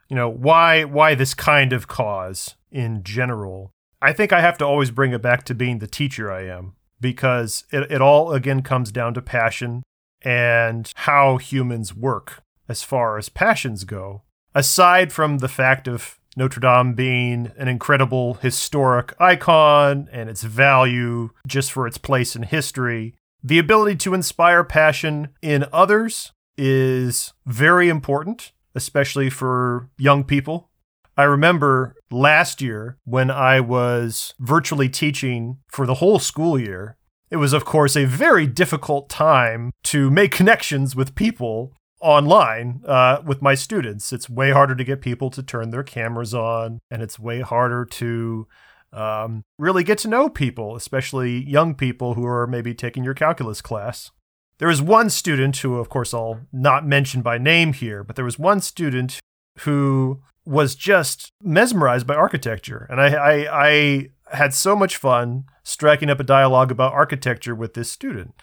[0.10, 3.72] you know why why this kind of cause in general?
[4.02, 6.74] I think i have to always bring it back to being the teacher i am
[7.00, 9.84] because it, it all again comes down to passion
[10.24, 14.24] and how humans work as far as passions go.
[14.56, 21.30] Aside from the fact of Notre Dame being an incredible historic icon and its value
[21.46, 23.14] just for its place in history,
[23.44, 30.70] the ability to inspire passion in others is very important, especially for young people.
[31.16, 36.98] I remember last year when I was virtually teaching for the whole school year.
[37.30, 43.22] It was, of course, a very difficult time to make connections with people online uh,
[43.26, 44.12] with my students.
[44.14, 47.86] It's way harder to get people to turn their cameras on, and it's way harder
[47.86, 48.48] to
[48.92, 53.62] um, really get to know people, especially young people who are maybe taking your calculus
[53.62, 54.12] class.
[54.60, 58.26] There was one student who, of course, I'll not mention by name here, but there
[58.26, 59.20] was one student
[59.60, 62.88] who was just mesmerized by architecture.
[62.90, 67.74] And I, I, I had so much fun striking up a dialogue about architecture with
[67.74, 68.34] this student.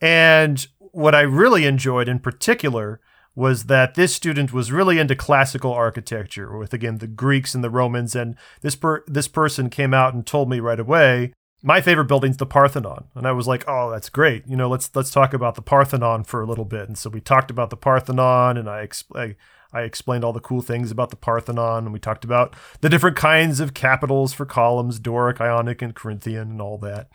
[0.00, 3.00] And what I really enjoyed in particular
[3.34, 7.70] was that this student was really into classical architecture with again the Greeks and the
[7.70, 12.06] Romans and this per- this person came out and told me right away my favorite
[12.06, 13.04] building's the Parthenon.
[13.14, 14.46] And I was like oh that's great.
[14.46, 16.88] You know let's let's talk about the Parthenon for a little bit.
[16.88, 18.88] And so we talked about the Parthenon and I
[19.72, 23.16] I explained all the cool things about the Parthenon, and we talked about the different
[23.16, 27.08] kinds of capitals for columns Doric, Ionic, and Corinthian, and all that.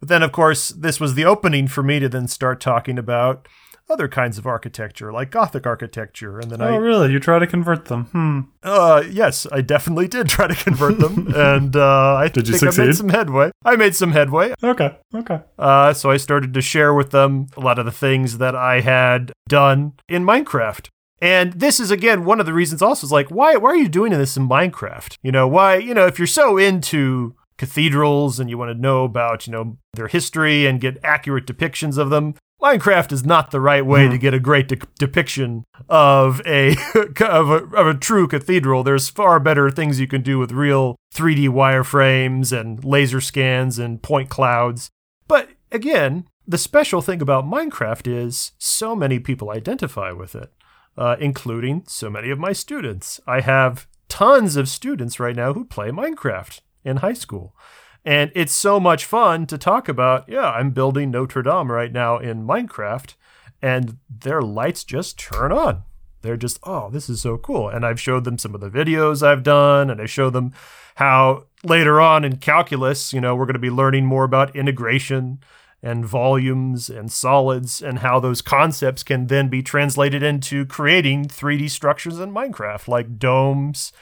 [0.00, 3.46] But then, of course, this was the opening for me to then start talking about
[3.90, 6.38] other kinds of architecture, like Gothic architecture.
[6.40, 7.12] And then Oh, I, really?
[7.12, 8.04] You try to convert them?
[8.06, 8.40] Hmm.
[8.62, 12.62] uh, yes, I definitely did try to convert them, and uh, I Did you think
[12.62, 12.96] I made succeed?
[12.96, 13.50] some headway.
[13.64, 14.54] I made some headway.
[14.62, 14.96] Okay.
[15.14, 15.40] Okay.
[15.58, 18.80] Uh, so I started to share with them a lot of the things that I
[18.80, 20.88] had done in Minecraft.
[21.20, 23.88] And this is again one of the reasons also is like, why why are you
[23.88, 25.14] doing this in Minecraft?
[25.22, 29.04] You know, why, you know, if you're so into cathedrals and you want to know
[29.04, 33.60] about, you know, their history and get accurate depictions of them, Minecraft is not the
[33.60, 36.76] right way to get a great de- depiction of a,
[37.20, 38.84] of a of a true cathedral.
[38.84, 44.00] There's far better things you can do with real 3D wireframes and laser scans and
[44.00, 44.90] point clouds.
[45.26, 50.52] But again, the special thing about Minecraft is so many people identify with it,
[50.96, 53.20] uh, including so many of my students.
[53.26, 57.56] I have tons of students right now who play Minecraft in high school.
[58.04, 60.28] And it's so much fun to talk about.
[60.28, 63.14] Yeah, I'm building Notre Dame right now in Minecraft,
[63.60, 65.82] and their lights just turn on.
[66.22, 67.68] They're just, oh, this is so cool.
[67.68, 70.52] And I've showed them some of the videos I've done, and I show them
[70.96, 75.38] how later on in calculus, you know, we're going to be learning more about integration
[75.82, 81.68] and volumes and solids and how those concepts can then be translated into creating 3D
[81.70, 83.92] structures in Minecraft, like domes.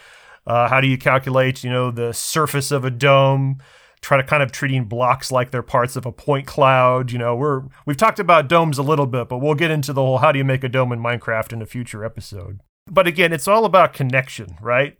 [0.46, 3.58] Uh, how do you calculate, you know, the surface of a dome?
[4.02, 7.12] Try to kind of treating blocks like they're parts of a point cloud.
[7.12, 10.00] You know, we're we've talked about domes a little bit, but we'll get into the
[10.00, 12.60] whole how do you make a dome in Minecraft in a future episode.
[12.86, 14.96] But again, it's all about connection, right?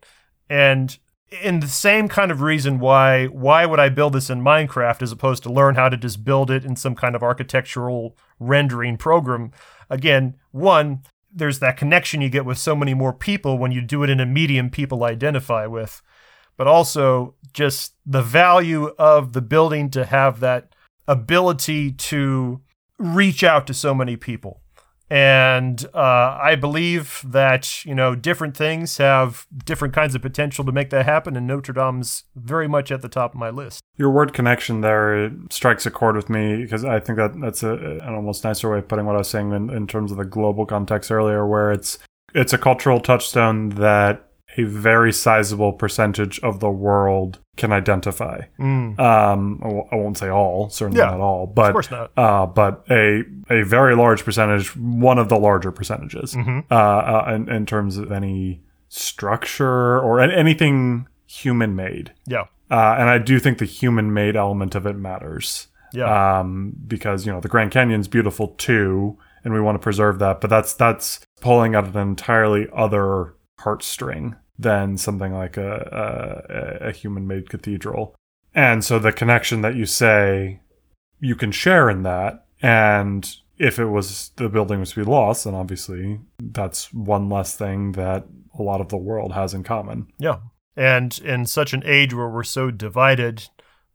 [0.48, 0.98] And
[1.42, 5.12] in the same kind of reason why why would I build this in Minecraft as
[5.12, 9.52] opposed to learn how to just build it in some kind of architectural rendering program?
[9.88, 14.02] Again, one, there's that connection you get with so many more people when you do
[14.02, 16.02] it in a medium people identify with.
[16.60, 20.74] But also just the value of the building to have that
[21.08, 22.60] ability to
[22.98, 24.60] reach out to so many people
[25.10, 30.70] And uh, I believe that, you know, different things have different kinds of potential to
[30.70, 31.36] make that happen.
[31.36, 33.80] And Notre Dame's very much at the top of my list.
[33.96, 37.74] Your word connection there strikes a chord with me because I think that that's a,
[37.74, 40.24] an almost nicer way of putting what I was saying in, in terms of the
[40.24, 41.98] global context earlier, where it's
[42.32, 44.29] it's a cultural touchstone that
[44.60, 48.40] a very sizable percentage of the world can identify.
[48.58, 48.96] Um,
[49.62, 52.10] I w- I won't say all, certainly Yeah, not all, but course not.
[52.16, 56.60] Uh, but a a very large percentage, one of the larger percentages, Mm-hmm.
[56.70, 62.12] uh, uh, in, in terms of any structure or anything human made.
[62.26, 62.44] Yeah.
[62.70, 66.38] Uh, and I do think the human made element of it matters Yeah.
[66.40, 70.40] um, because you know the Grand Canyon's beautiful too, and we want to preserve that.
[70.40, 76.92] But that's that's pulling at an entirely other heartstring than something like a a, a
[76.92, 78.14] human made cathedral.
[78.54, 80.60] And so the connection that you say
[81.20, 85.44] you can share in that, and if it was the building was to be lost,
[85.44, 88.26] then obviously that's one less thing that
[88.58, 90.06] a lot of the world has in common.
[90.18, 90.38] Yeah.
[90.76, 93.48] And in such an age where we're so divided,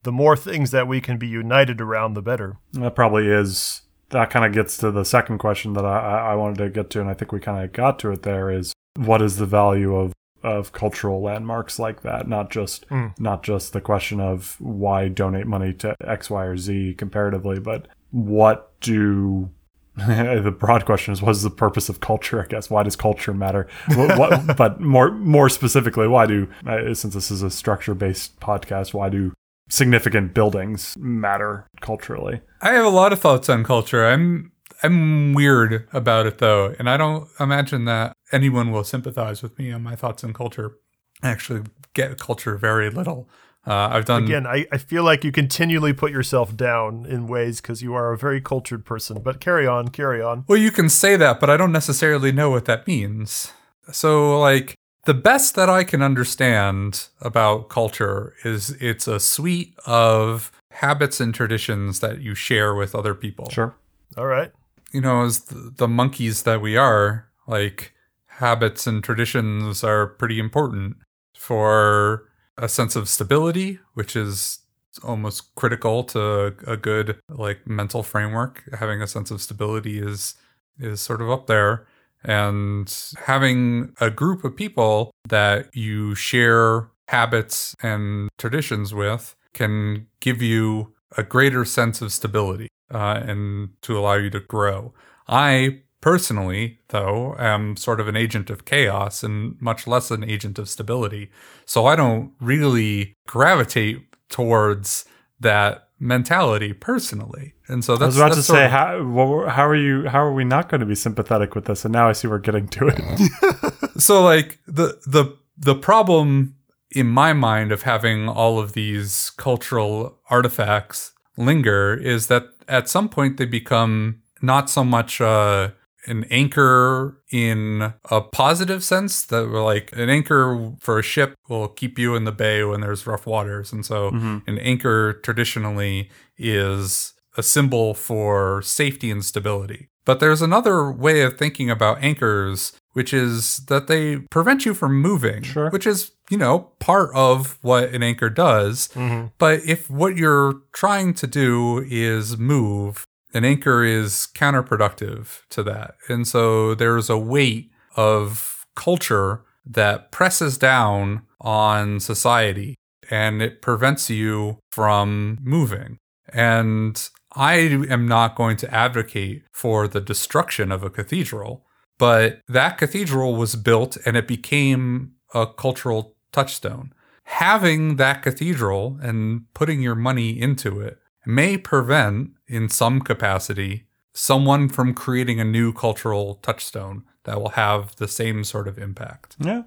[0.04, 2.58] the more things that we can be united around, the better.
[2.74, 3.82] That probably is.
[4.10, 6.92] That kind of gets to the second question that I, I I wanted to get
[6.92, 8.22] to, and I think we kind of got to it.
[8.22, 10.14] There is what is the value of
[10.46, 12.28] of cultural landmarks like that?
[12.28, 13.20] Not just Mm.
[13.20, 17.88] not just the question of why donate money to X, Y, or Z comparatively, but
[18.12, 19.50] what do
[19.98, 23.34] the broad question is what is the purpose of culture i guess why does culture
[23.34, 27.94] matter what, what, but more more specifically why do uh, since this is a structure
[27.94, 29.32] based podcast why do
[29.70, 34.06] significant buildings matter culturally I have a lot of thoughts on culture.
[34.06, 34.52] I'm
[34.84, 39.72] I'm weird about it though, and I don't imagine that anyone will sympathize with me
[39.72, 40.78] on my thoughts on culture.
[41.24, 43.30] I actually get culture very little.
[43.68, 47.62] Uh, I've done Again, I, I feel like you continually put yourself down in ways
[47.62, 49.22] because you are a very cultured person.
[49.24, 50.44] But carry on, carry on.
[50.48, 53.52] Well, you can say that, but I don't necessarily know what that means.
[53.92, 60.52] So, like, the best that I can understand about culture is it's a suite of
[60.72, 63.50] habits and traditions that you share with other people.
[63.50, 63.76] sure
[64.18, 64.52] All right.
[64.96, 67.94] You know, as the, monkeys that we are, like,
[68.28, 70.96] habits and traditions are pretty important
[71.36, 74.60] for a sense of stability, which is
[75.04, 78.64] almost critical to a good like mental framework.
[78.80, 80.36] Having a sense of stability is
[80.80, 81.86] is sort of up there.
[82.24, 82.88] And
[83.26, 90.94] having a group of people that you share habits and traditions with can give you
[91.18, 94.94] a greater sense of stability uh, and to allow you to grow.
[95.28, 100.60] I personally, though, am sort of an agent of chaos and much less an agent
[100.60, 101.32] of stability.
[101.66, 105.06] So I don't really gravitate towards
[105.40, 107.54] that mentality personally.
[107.68, 109.76] And so that's i was about to that's sort say of- how well, how are
[109.76, 112.28] you how are we not going to be sympathetic with this and now i see
[112.28, 116.56] we're getting to it so like the the the problem
[116.92, 123.10] in my mind of having all of these cultural artifacts linger is that at some
[123.10, 125.70] point they become not so much uh
[126.08, 131.68] an anchor in a positive sense that we're like an anchor for a ship will
[131.68, 133.74] keep you in the bay when there's rough waters.
[133.74, 134.10] And so
[134.48, 139.90] an anchor traditionally is a symbol for safety and stability.
[140.06, 145.00] But there's another way of thinking about anchors which is that they prevent you from
[145.02, 145.70] moving Sure.
[145.70, 149.28] which is you know part of what an anchor does mm-hmm.
[149.38, 155.96] but if what you're trying to do is move, an anchor is counterproductive to that.
[156.08, 162.76] And so there's a weight of culture that presses down on society
[163.10, 165.98] and it prevents you from moving.
[166.34, 167.56] And I
[167.90, 171.65] am not going to advocate for the destruction of a cathedral,
[171.98, 176.94] but that cathedral was built and it became a cultural touchstone.
[177.24, 184.70] Having that cathedral and putting your money into it may prevent, in some capacity, someone
[184.70, 189.36] from creating a new cultural touchstone that will have the same sort of impact.
[189.40, 189.64] Yeah.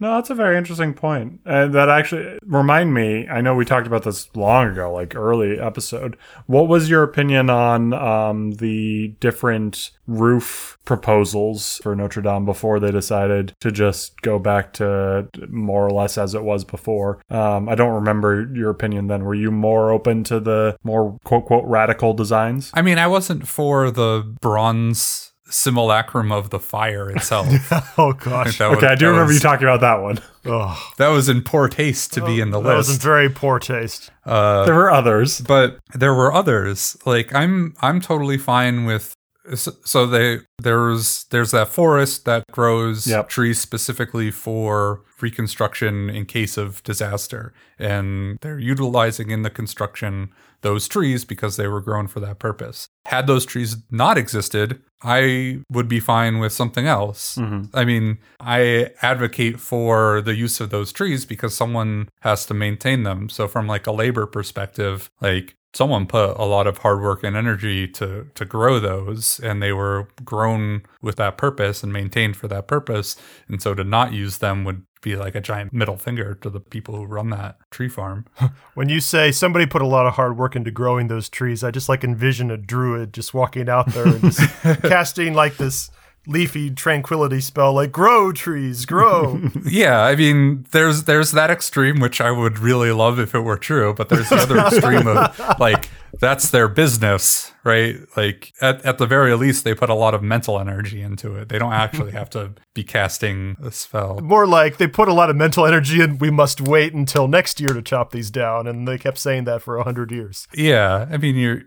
[0.00, 1.40] No, that's a very interesting point.
[1.44, 5.58] And that actually remind me, I know we talked about this long ago, like early
[5.58, 6.16] episode.
[6.46, 12.90] What was your opinion on um, the different roof proposals for Notre Dame before they
[12.90, 17.20] decided to just go back to more or less as it was before?
[17.30, 19.24] Um, I don't remember your opinion then.
[19.24, 22.70] Were you more open to the more quote, quote, radical designs?
[22.74, 27.46] I mean, I wasn't for the bronze simulacrum of the fire itself.
[27.98, 28.58] Oh gosh.
[28.58, 30.18] That was- Okay, I do remember was- you talking about that one.
[30.46, 32.68] Oh, That was in poor taste to be in the list.
[32.68, 34.10] that was in very poor taste.
[34.26, 35.40] Uh, There were others.
[35.40, 36.96] but there were others.
[37.06, 39.14] Like I'm I'm totally fine with
[39.54, 43.28] So, so they there's there's that forest that grows Yep.
[43.28, 50.30] trees specifically for reconstruction in case of disaster, and they're utilizing in the construction
[50.62, 52.88] those trees because they were grown for that purpose.
[53.06, 57.36] Had those trees not existed, I would be fine with something else.
[57.36, 57.76] Mm-hmm.
[57.76, 63.02] I mean, I advocate for the use of those trees because someone has to maintain
[63.02, 63.28] them.
[63.28, 67.36] So from like a labor perspective, like someone put a lot of hard work and
[67.36, 72.48] energy to to grow those and they were grown with that purpose and maintained for
[72.48, 73.16] that purpose.
[73.48, 76.60] And so to not use them would be like a giant middle finger to the
[76.60, 78.24] people who run that tree farm.
[78.74, 81.70] When you say somebody put a lot of hard work into growing those trees, I
[81.70, 84.40] just like envision a druid just walking out there and just
[84.82, 85.90] casting like this
[86.26, 89.40] leafy tranquility spell, like grow trees, grow.
[89.64, 93.56] Yeah, I mean, there's there's that extreme which I would really love if it were
[93.56, 95.88] true, but there's the other extreme of like
[96.20, 97.96] that's their business, right?
[98.16, 101.48] Like at, at the very least, they put a lot of mental energy into it.
[101.48, 104.20] They don't actually have to be casting a spell.
[104.20, 106.18] More like they put a lot of mental energy in.
[106.18, 109.62] We must wait until next year to chop these down, and they kept saying that
[109.62, 110.46] for a hundred years.
[110.54, 111.62] Yeah, I mean, you're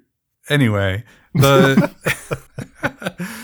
[0.49, 1.03] anyway.
[1.34, 1.91] The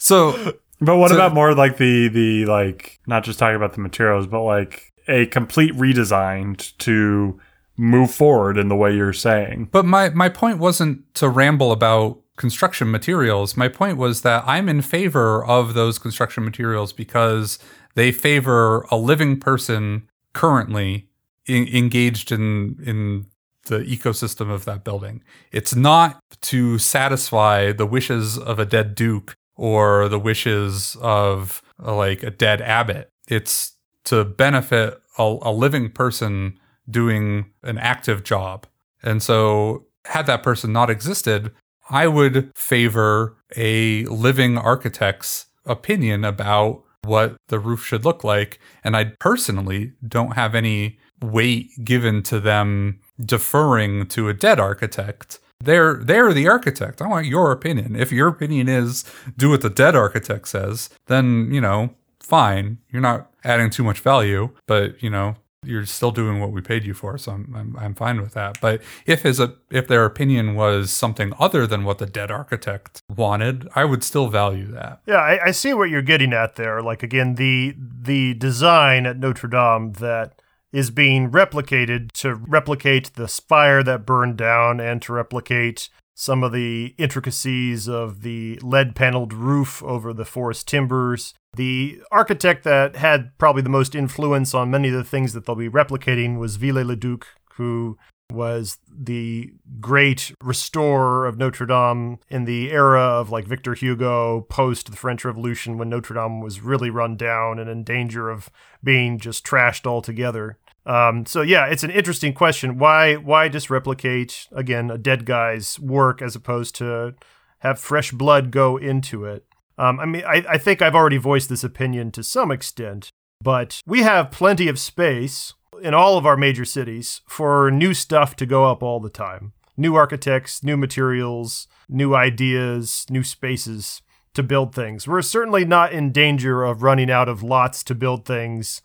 [0.00, 3.80] so But what So- about more like the the like not just talking about the
[3.80, 7.38] materials, but like a complete redesign to
[7.76, 9.68] move forward in the way you're saying.
[9.70, 13.56] But my my point wasn't to ramble about construction materials.
[13.56, 17.58] My point was that I'm in favor of those construction materials because
[17.94, 21.08] they favor a living person currently
[21.48, 23.26] en- engaged in in
[23.66, 25.22] the ecosystem of that building.
[25.52, 31.94] It's not to satisfy the wishes of a dead duke or the wishes of uh,
[31.94, 33.10] like a dead abbot.
[33.28, 36.58] It's to benefit a, a living person
[36.88, 38.66] doing an active job.
[39.02, 41.52] And so, had that person not existed,
[41.90, 48.60] I would favor a living architect's opinion about what the roof should look like.
[48.82, 55.38] And I personally don't have any weight given to them deferring to a dead architect.
[55.62, 57.02] They're they're the architect.
[57.02, 57.96] I want your opinion.
[57.96, 59.04] If your opinion is
[59.36, 62.78] do what the dead architect says, then you know, fine.
[62.90, 66.84] You're not adding too much value, but you know, you're still doing what we paid
[66.84, 68.58] you for, so I'm, I'm, I'm fine with that.
[68.60, 69.40] But if his
[69.70, 74.28] if their opinion was something other than what the dead architect wanted, I would still
[74.28, 75.00] value that.
[75.06, 76.80] Yeah, I, I see what you're getting at there.
[76.80, 80.40] Like again, the the design at Notre Dame that
[80.72, 86.52] is being replicated to replicate the spire that burned down and to replicate some of
[86.52, 91.34] the intricacies of the lead paneled roof over the forest timbers.
[91.54, 95.56] The architect that had probably the most influence on many of the things that they'll
[95.56, 97.96] be replicating was Viollet-le-Duc, who
[98.30, 104.90] was the great restorer of Notre Dame in the era of like Victor Hugo post
[104.90, 108.50] the French Revolution when Notre Dame was really run down and in danger of
[108.82, 110.58] being just trashed altogether.
[110.86, 112.78] Um, so yeah, it's an interesting question.
[112.78, 117.14] Why why just replicate again a dead guy's work as opposed to
[117.58, 119.44] have fresh blood go into it?
[119.78, 123.10] Um, I mean, I, I think I've already voiced this opinion to some extent,
[123.42, 128.36] but we have plenty of space in all of our major cities for new stuff
[128.36, 129.52] to go up all the time.
[129.76, 134.02] New architects, new materials, new ideas, new spaces
[134.34, 135.08] to build things.
[135.08, 138.82] We're certainly not in danger of running out of lots to build things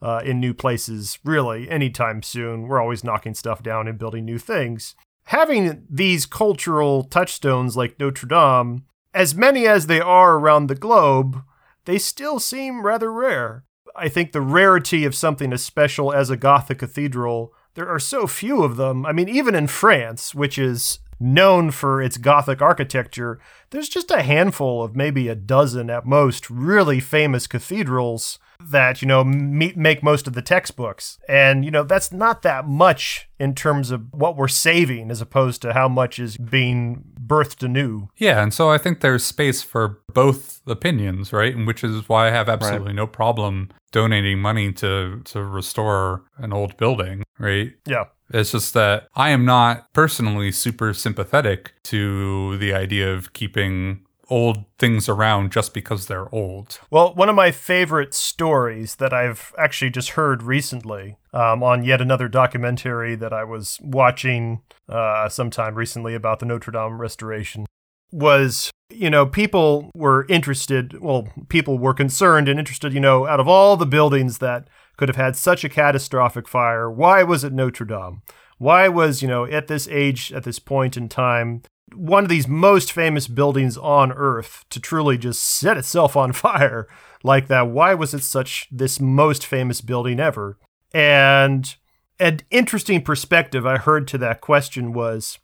[0.00, 2.68] uh, in new places, really, anytime soon.
[2.68, 4.94] We're always knocking stuff down and building new things.
[5.24, 11.42] Having these cultural touchstones like Notre Dame, as many as they are around the globe,
[11.84, 13.64] they still seem rather rare.
[13.98, 18.26] I think the rarity of something as special as a Gothic cathedral, there are so
[18.26, 19.06] few of them.
[19.06, 23.38] I mean, even in France, which is known for its Gothic architecture,
[23.70, 29.08] there's just a handful of maybe a dozen at most really famous cathedrals that, you
[29.08, 31.18] know, make most of the textbooks.
[31.28, 35.62] And, you know, that's not that much in terms of what we're saving as opposed
[35.62, 38.08] to how much is being birthed anew.
[38.16, 41.54] Yeah, and so I think there's space for both opinions, right?
[41.54, 46.52] And which is why I have absolutely no problem donating money to to restore an
[46.52, 47.72] old building, right?
[47.86, 48.04] Yeah.
[48.30, 54.64] It's just that I am not personally super sympathetic to the idea of keeping old
[54.78, 56.80] things around just because they're old.
[56.90, 62.00] Well, one of my favorite stories that I've actually just heard recently um, on yet
[62.00, 67.66] another documentary that I was watching uh, sometime recently about the Notre Dame restoration
[68.12, 73.40] was, you know, people were interested, well, people were concerned and interested, you know, out
[73.40, 77.52] of all the buildings that could have had such a catastrophic fire, why was it
[77.52, 78.22] Notre Dame?
[78.58, 81.62] Why was, you know, at this age, at this point in time,
[81.94, 86.88] one of these most famous buildings on Earth to truly just set itself on fire
[87.22, 87.68] like that.
[87.68, 90.58] Why was it such this most famous building ever?
[90.92, 91.74] And
[92.18, 95.38] an interesting perspective I heard to that question was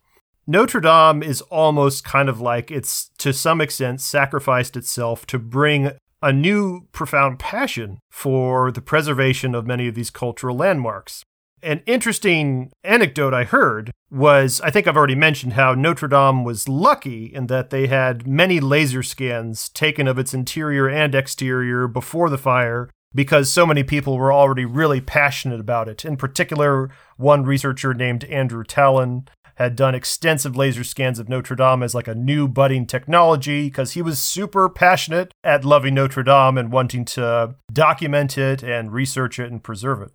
[0.45, 5.91] Notre Dame is almost kind of like it's to some extent sacrificed itself to bring
[6.23, 11.21] a new profound passion for the preservation of many of these cultural landmarks.
[11.61, 16.69] An interesting anecdote I heard was I think I've already mentioned how Notre Dame was
[16.69, 22.29] lucky in that they had many laser scans taken of its interior and exterior before
[22.29, 26.05] the fire because so many people were already really passionate about it.
[26.05, 31.83] In particular, one researcher named Andrew Tallon had done extensive laser scans of Notre Dame
[31.83, 36.57] as like a new budding technology because he was super passionate at loving Notre Dame
[36.57, 40.11] and wanting to document it and research it and preserve it.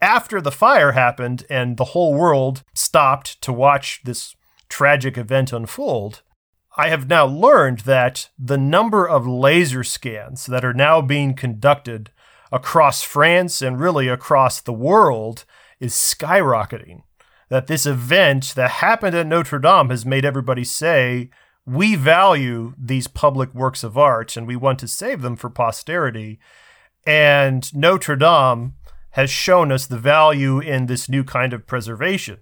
[0.00, 4.34] After the fire happened and the whole world stopped to watch this
[4.68, 6.22] tragic event unfold,
[6.76, 12.10] I have now learned that the number of laser scans that are now being conducted
[12.52, 15.44] across France and really across the world
[15.80, 17.02] is skyrocketing.
[17.48, 21.30] That this event that happened at Notre Dame has made everybody say,
[21.64, 26.38] we value these public works of art and we want to save them for posterity.
[27.06, 28.74] And Notre Dame
[29.12, 32.38] has shown us the value in this new kind of preservation.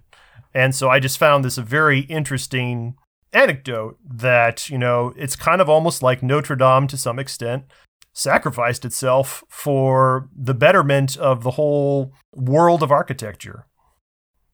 [0.53, 2.95] And so I just found this a very interesting
[3.33, 7.65] anecdote that, you know, it's kind of almost like Notre Dame to some extent
[8.13, 13.67] sacrificed itself for the betterment of the whole world of architecture.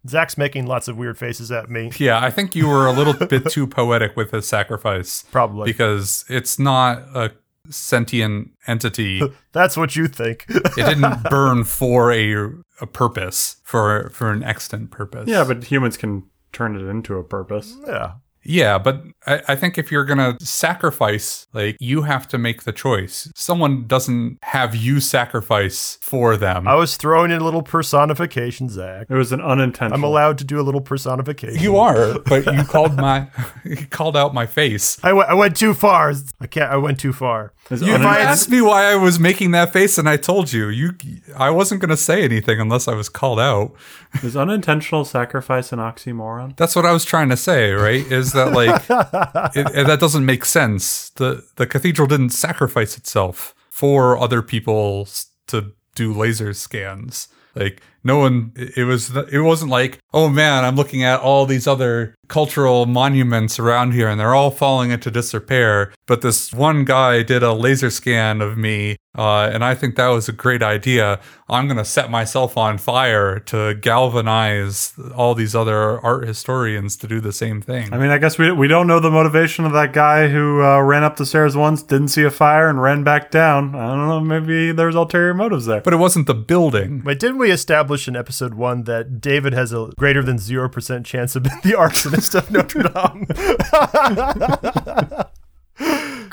[0.08, 1.92] Zach's making lots of weird faces at me.
[1.98, 5.24] Yeah, I think you were a little bit too poetic with the sacrifice.
[5.32, 5.66] Probably.
[5.72, 7.32] Because it's not a
[7.70, 9.22] sentient entity.
[9.54, 10.46] That's what you think.
[10.50, 12.34] it didn't burn for a
[12.82, 15.28] a purpose, for for an extant purpose.
[15.30, 17.76] Yeah, but humans can turn it into a purpose.
[17.88, 18.14] yeah.
[18.44, 22.72] Yeah, but I, I think if you're gonna sacrifice, like you have to make the
[22.72, 23.32] choice.
[23.36, 26.68] Someone doesn't have you sacrifice for them.
[26.68, 29.08] I was throwing in a little personification, Zach.
[29.10, 29.94] It was an unintentional.
[29.98, 31.62] I'm allowed to do a little personification.
[31.62, 33.28] you are, but you called my
[33.64, 34.98] you called out my face.
[35.04, 36.14] I went, too far.
[36.42, 36.72] I can't.
[36.72, 37.54] I went too far.
[37.70, 40.68] It's You unin- asked me why I was making that face, and I told you.
[40.68, 40.92] You,
[41.38, 43.74] I wasn't gonna say anything unless I was called out.
[44.22, 46.58] Is unintentional sacrifice an oxymoron?
[46.58, 48.06] That's what I was trying to say, right?
[48.12, 48.82] Is that like
[49.56, 51.10] it, that doesn't make sense?
[51.12, 55.08] The the cathedral didn't sacrifice itself for other people
[55.48, 57.28] to do laser scans.
[57.56, 61.68] Like no one, it was it wasn't like oh man, I'm looking at all these
[61.68, 65.94] other cultural monuments around here and they're all falling into disrepair.
[66.08, 70.08] But this one guy did a laser scan of me, uh, and I think that
[70.08, 71.20] was a great idea.
[71.48, 77.22] I'm gonna set myself on fire to galvanize all these other art historians to do
[77.22, 77.94] the same thing.
[77.94, 80.82] I mean, I guess we we don't know the motivation of that guy who uh,
[80.82, 83.76] ran up the stairs once, didn't see a fire, and ran back down.
[83.76, 84.20] I don't know.
[84.20, 85.82] Maybe there's ulterior motives there.
[85.82, 87.04] but it wasn't the building.
[87.06, 91.06] Wait, didn't we establish in episode one that David has a greater than zero percent
[91.06, 93.28] chance of being the arsonist of Notre Dame?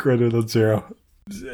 [0.00, 0.96] greater than zero.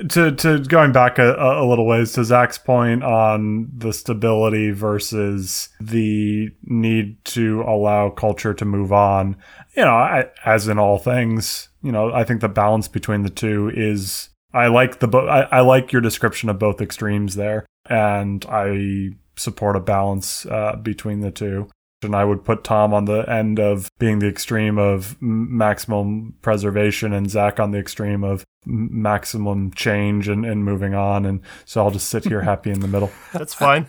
[0.08, 5.68] To to going back a, a little ways to Zach's point on the stability versus
[5.78, 9.36] the need to allow culture to move on.
[9.76, 13.30] You know, I, as in all things, you know, I think the balance between the
[13.30, 14.30] two is.
[14.54, 19.76] I like the I, I like your description of both extremes there, and I support
[19.76, 21.68] a balance uh, between the two.
[22.06, 27.12] And I would put Tom on the end of being the extreme of maximum preservation
[27.12, 31.26] and Zach on the extreme of maximum change and, and moving on.
[31.26, 33.10] And so I'll just sit here happy in the middle.
[33.32, 33.86] That's fine.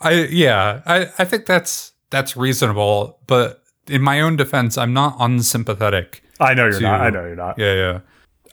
[0.00, 5.16] I yeah, I, I think that's that's reasonable, but in my own defense, I'm not
[5.20, 6.22] unsympathetic.
[6.40, 7.00] I know you're To- not.
[7.02, 7.58] I know you're not.
[7.58, 8.00] Yeah, yeah.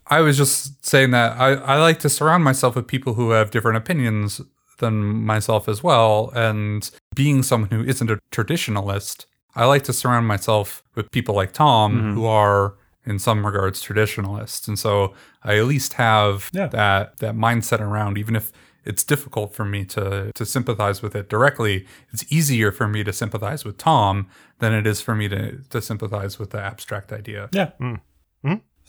[0.08, 3.52] I was just saying that I, I like to surround myself with people who have
[3.52, 4.42] different opinions
[4.80, 6.32] than myself as well.
[6.36, 11.52] And being someone who isn't a traditionalist, I like to surround myself with people like
[11.52, 12.14] Tom mm-hmm.
[12.14, 14.68] who are in some regards traditionalists.
[14.68, 15.14] And so
[15.44, 16.68] I at least have Yeah.
[16.68, 18.52] that that mindset around, even if
[18.86, 21.86] it's difficult for me to to sympathize with it directly.
[22.14, 24.28] It's easier for me to sympathize with Tom
[24.60, 27.50] than it is for me to to sympathize with the abstract idea.
[27.52, 27.72] Yeah.
[27.80, 27.96] Hmm.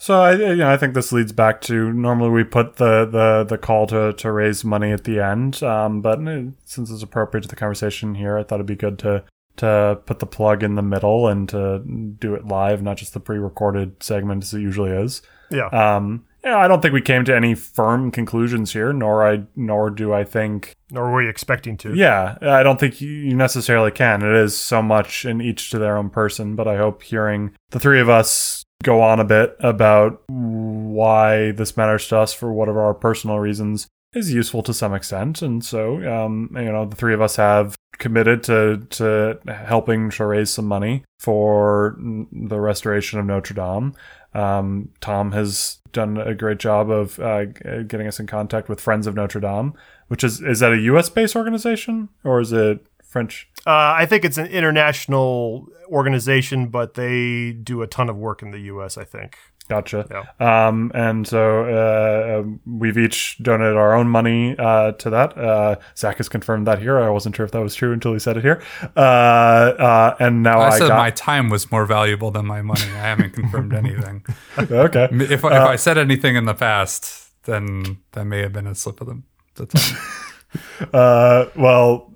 [0.01, 3.43] So I, you know, I think this leads back to normally we put the the,
[3.43, 7.41] the call to, to raise money at the end, um, but eh, since it's appropriate
[7.43, 9.25] to the conversation here, I thought it'd be good to
[9.57, 13.19] to put the plug in the middle and to do it live, not just the
[13.19, 15.21] pre-recorded segment as it usually is.
[15.51, 15.67] Yeah.
[15.67, 19.89] Um, yeah, I don't think we came to any firm conclusions here, nor I nor
[19.89, 20.75] do I think.
[20.91, 21.93] Nor were we expecting to.
[21.93, 24.21] Yeah, I don't think you necessarily can.
[24.21, 27.79] It is so much in each to their own person, but I hope hearing the
[27.81, 32.81] three of us go on a bit about why this matters to us for whatever
[32.81, 35.41] our personal reasons is useful to some extent.
[35.41, 40.25] And so, um, you know, the three of us have committed to to helping to
[40.25, 41.97] raise some money for
[42.31, 43.93] the restoration of Notre Dame.
[44.33, 49.05] Um, Tom has done a great job of uh, getting us in contact with Friends
[49.05, 49.73] of Notre Dame,
[50.07, 51.09] which is is that a U.S.
[51.09, 53.49] based organization or is it French?
[53.65, 58.51] Uh, I think it's an international organization, but they do a ton of work in
[58.51, 58.97] the U.S.
[58.97, 59.37] I think.
[59.67, 60.07] Gotcha.
[60.09, 60.67] Yeah.
[60.67, 65.37] Um, and so uh, um, we've each donated our own money uh, to that.
[65.37, 66.97] Uh, Zach has confirmed that here.
[66.97, 68.63] I wasn't sure if that was true until he said it here.
[68.97, 70.97] Uh, uh, and now I, I said got...
[70.97, 72.81] my time was more valuable than my money.
[72.81, 74.25] I haven't confirmed anything.
[74.57, 75.07] okay.
[75.11, 79.01] If, if I said anything in the past, then that may have been a slip
[79.01, 79.21] of the,
[79.53, 81.51] the tongue.
[81.55, 82.11] well,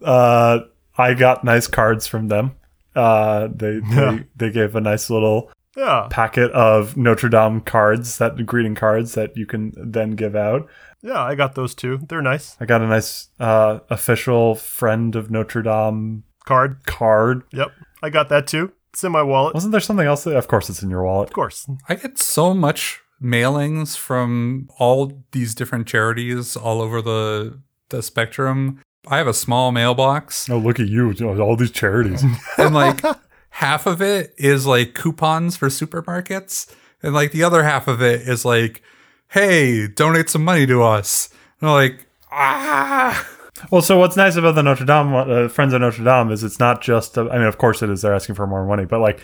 [0.98, 2.56] I got nice cards from them.
[2.96, 6.08] Uh, they, they they gave a nice little yeah.
[6.10, 10.68] packet of Notre Dame cards, that greeting cards that you can then give out.
[11.02, 12.00] Yeah, I got those too.
[12.08, 12.56] They're nice.
[12.60, 16.86] I got a nice uh, official friend of Notre Dame card.
[16.86, 17.44] Card.
[17.52, 17.72] Yep,
[18.02, 18.72] I got that too.
[18.94, 19.56] It's in my wallet.
[19.56, 20.24] Wasn't there something else?
[20.24, 21.30] That, of course, it's in your wallet.
[21.30, 21.68] Of course.
[21.90, 28.80] I get so much mailings from all these different charities all over the the spectrum.
[29.08, 30.50] I have a small mailbox.
[30.50, 31.14] Oh, look at you!
[31.42, 32.24] All these charities,
[32.58, 33.02] and like
[33.50, 38.22] half of it is like coupons for supermarkets, and like the other half of it
[38.22, 38.82] is like,
[39.30, 41.30] hey, donate some money to us.
[41.60, 43.28] And I'm like, ah.
[43.72, 46.60] Well, so what's nice about the Notre Dame uh, Friends of Notre Dame is it's
[46.60, 47.18] not just.
[47.18, 48.02] I mean, of course it is.
[48.02, 49.22] They're asking for more money, but like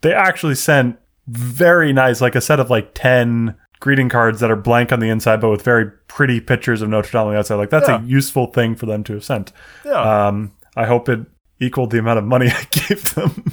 [0.00, 4.56] they actually sent very nice, like a set of like ten greeting cards that are
[4.56, 7.56] blank on the inside, but with very pretty pictures of Notre Dame on the outside.
[7.56, 8.00] Like that's yeah.
[8.00, 9.52] a useful thing for them to have sent.
[9.84, 10.28] Yeah.
[10.28, 11.20] Um, I hope it
[11.60, 13.44] equaled the amount of money I gave them.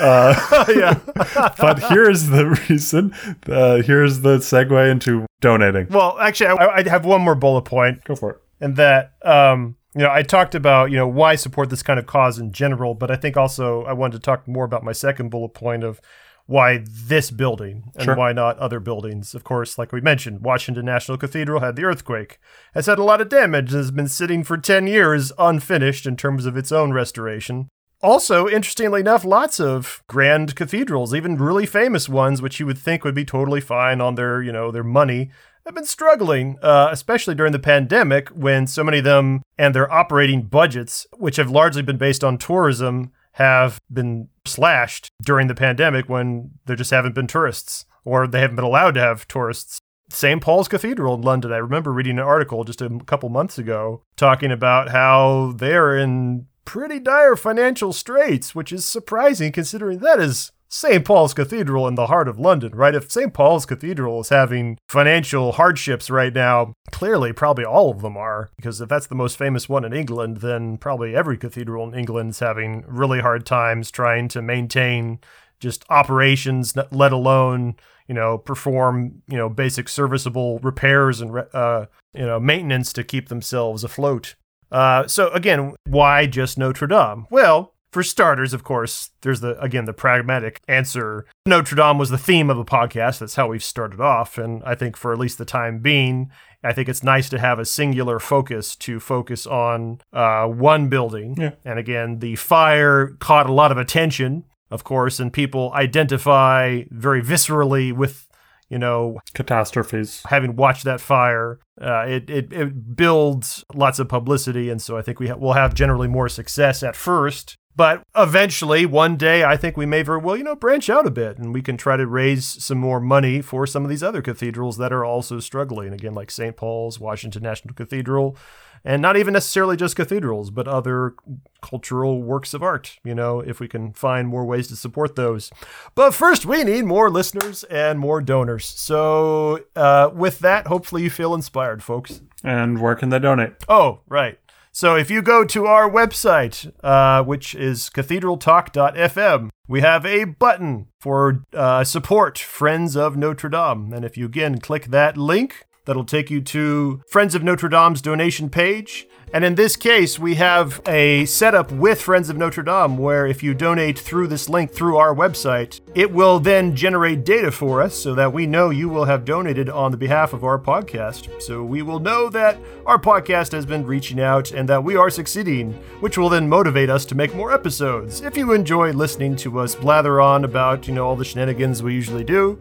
[0.00, 1.00] Uh, yeah.
[1.58, 3.14] but here's the reason.
[3.48, 5.88] Uh, here's the segue into donating.
[5.88, 8.04] Well, actually, I, I, have one more bullet point.
[8.04, 8.36] Go for it.
[8.60, 12.06] And that, um, you know, I talked about, you know, why support this kind of
[12.06, 15.30] cause in general, but I think also I wanted to talk more about my second
[15.30, 16.00] bullet point of
[16.46, 18.16] why this building and sure.
[18.16, 19.34] why not other buildings.
[19.34, 22.38] Of course, like we mentioned, Washington National Cathedral had the earthquake,
[22.74, 26.16] has had a lot of damage, and has been sitting for 10 years unfinished in
[26.16, 27.68] terms of its own restoration.
[28.02, 33.04] Also, interestingly enough, lots of grand cathedrals, even really famous ones, which you would think
[33.04, 35.30] would be totally fine on their, you know, their money,
[35.64, 39.92] have been struggling, uh, especially during the pandemic when so many of them and their
[39.92, 46.08] operating budgets, which have largely been based on tourism, have been slashed during the pandemic
[46.08, 49.78] when there just haven't been tourists or they haven't been allowed to have tourists.
[50.08, 50.40] St.
[50.40, 54.50] Paul's Cathedral in London, I remember reading an article just a couple months ago talking
[54.50, 61.04] about how they're in pretty dire financial straits, which is surprising considering that is St.
[61.04, 62.94] Paul's Cathedral in the heart of London, right?
[62.94, 63.32] If St.
[63.32, 68.80] Paul's Cathedral is having financial hardships right now, clearly probably all of them are, because
[68.80, 72.38] if that's the most famous one in England, then probably every cathedral in England is
[72.40, 75.20] having really hard times trying to maintain
[75.60, 77.76] just operations, let alone
[78.08, 83.28] you know perform you know basic serviceable repairs and uh, you know maintenance to keep
[83.28, 84.34] themselves afloat.
[84.70, 87.26] Uh, so again, why just Notre Dame?
[87.30, 91.24] Well, for starters, of course, there's the again the pragmatic answer.
[91.46, 93.20] Notre Dame was the theme of the podcast.
[93.20, 96.30] That's how we've started off, and I think for at least the time being,
[96.62, 101.36] I think it's nice to have a singular focus to focus on uh, one building.
[101.38, 101.52] Yeah.
[101.64, 107.22] And again, the fire caught a lot of attention, of course, and people identify very
[107.22, 108.28] viscerally with
[108.68, 114.68] you know catastrophes having watched that fire uh, it, it, it builds lots of publicity
[114.68, 118.86] and so i think we ha- will have generally more success at first but eventually,
[118.86, 121.52] one day, I think we may very well, you know, branch out a bit and
[121.52, 124.94] we can try to raise some more money for some of these other cathedrals that
[124.94, 125.92] are also struggling.
[125.92, 126.56] Again, like St.
[126.56, 128.36] Paul's, Washington National Cathedral,
[128.82, 131.14] and not even necessarily just cathedrals, but other
[131.60, 135.50] cultural works of art, you know, if we can find more ways to support those.
[135.94, 138.64] But first, we need more listeners and more donors.
[138.64, 142.22] So, uh, with that, hopefully you feel inspired, folks.
[142.42, 143.54] And where can they donate?
[143.68, 144.38] Oh, right.
[144.76, 150.88] So if you go to our website, uh, which is cathedraltalk.fm, we have a button
[151.00, 153.94] for uh, support Friends of Notre Dame.
[153.94, 158.02] And if you again click that link, that'll take you to Friends of Notre Dame's
[158.02, 159.08] donation page.
[159.32, 163.42] And in this case, we have a setup with Friends of Notre Dame where if
[163.42, 167.94] you donate through this link through our website, it will then generate data for us
[167.94, 171.42] so that we know you will have donated on the behalf of our podcast.
[171.42, 172.56] So we will know that
[172.86, 176.88] our podcast has been reaching out and that we are succeeding, which will then motivate
[176.88, 178.20] us to make more episodes.
[178.20, 181.94] If you enjoy listening to us blather on about, you know, all the shenanigans we
[181.94, 182.60] usually do,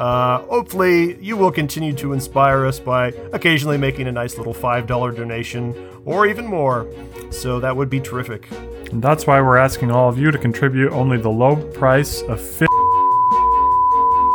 [0.00, 4.86] uh, hopefully, you will continue to inspire us by occasionally making a nice little $5
[4.86, 5.74] donation
[6.06, 6.86] or even more.
[7.30, 8.50] So that would be terrific.
[8.90, 12.40] And that's why we're asking all of you to contribute only the low price of
[12.40, 12.66] 50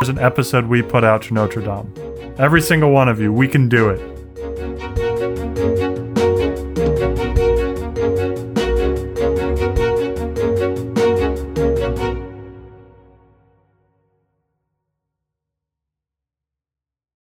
[0.07, 1.91] an episode we put out to Notre Dame.
[2.37, 4.14] Every single one of you, we can do it.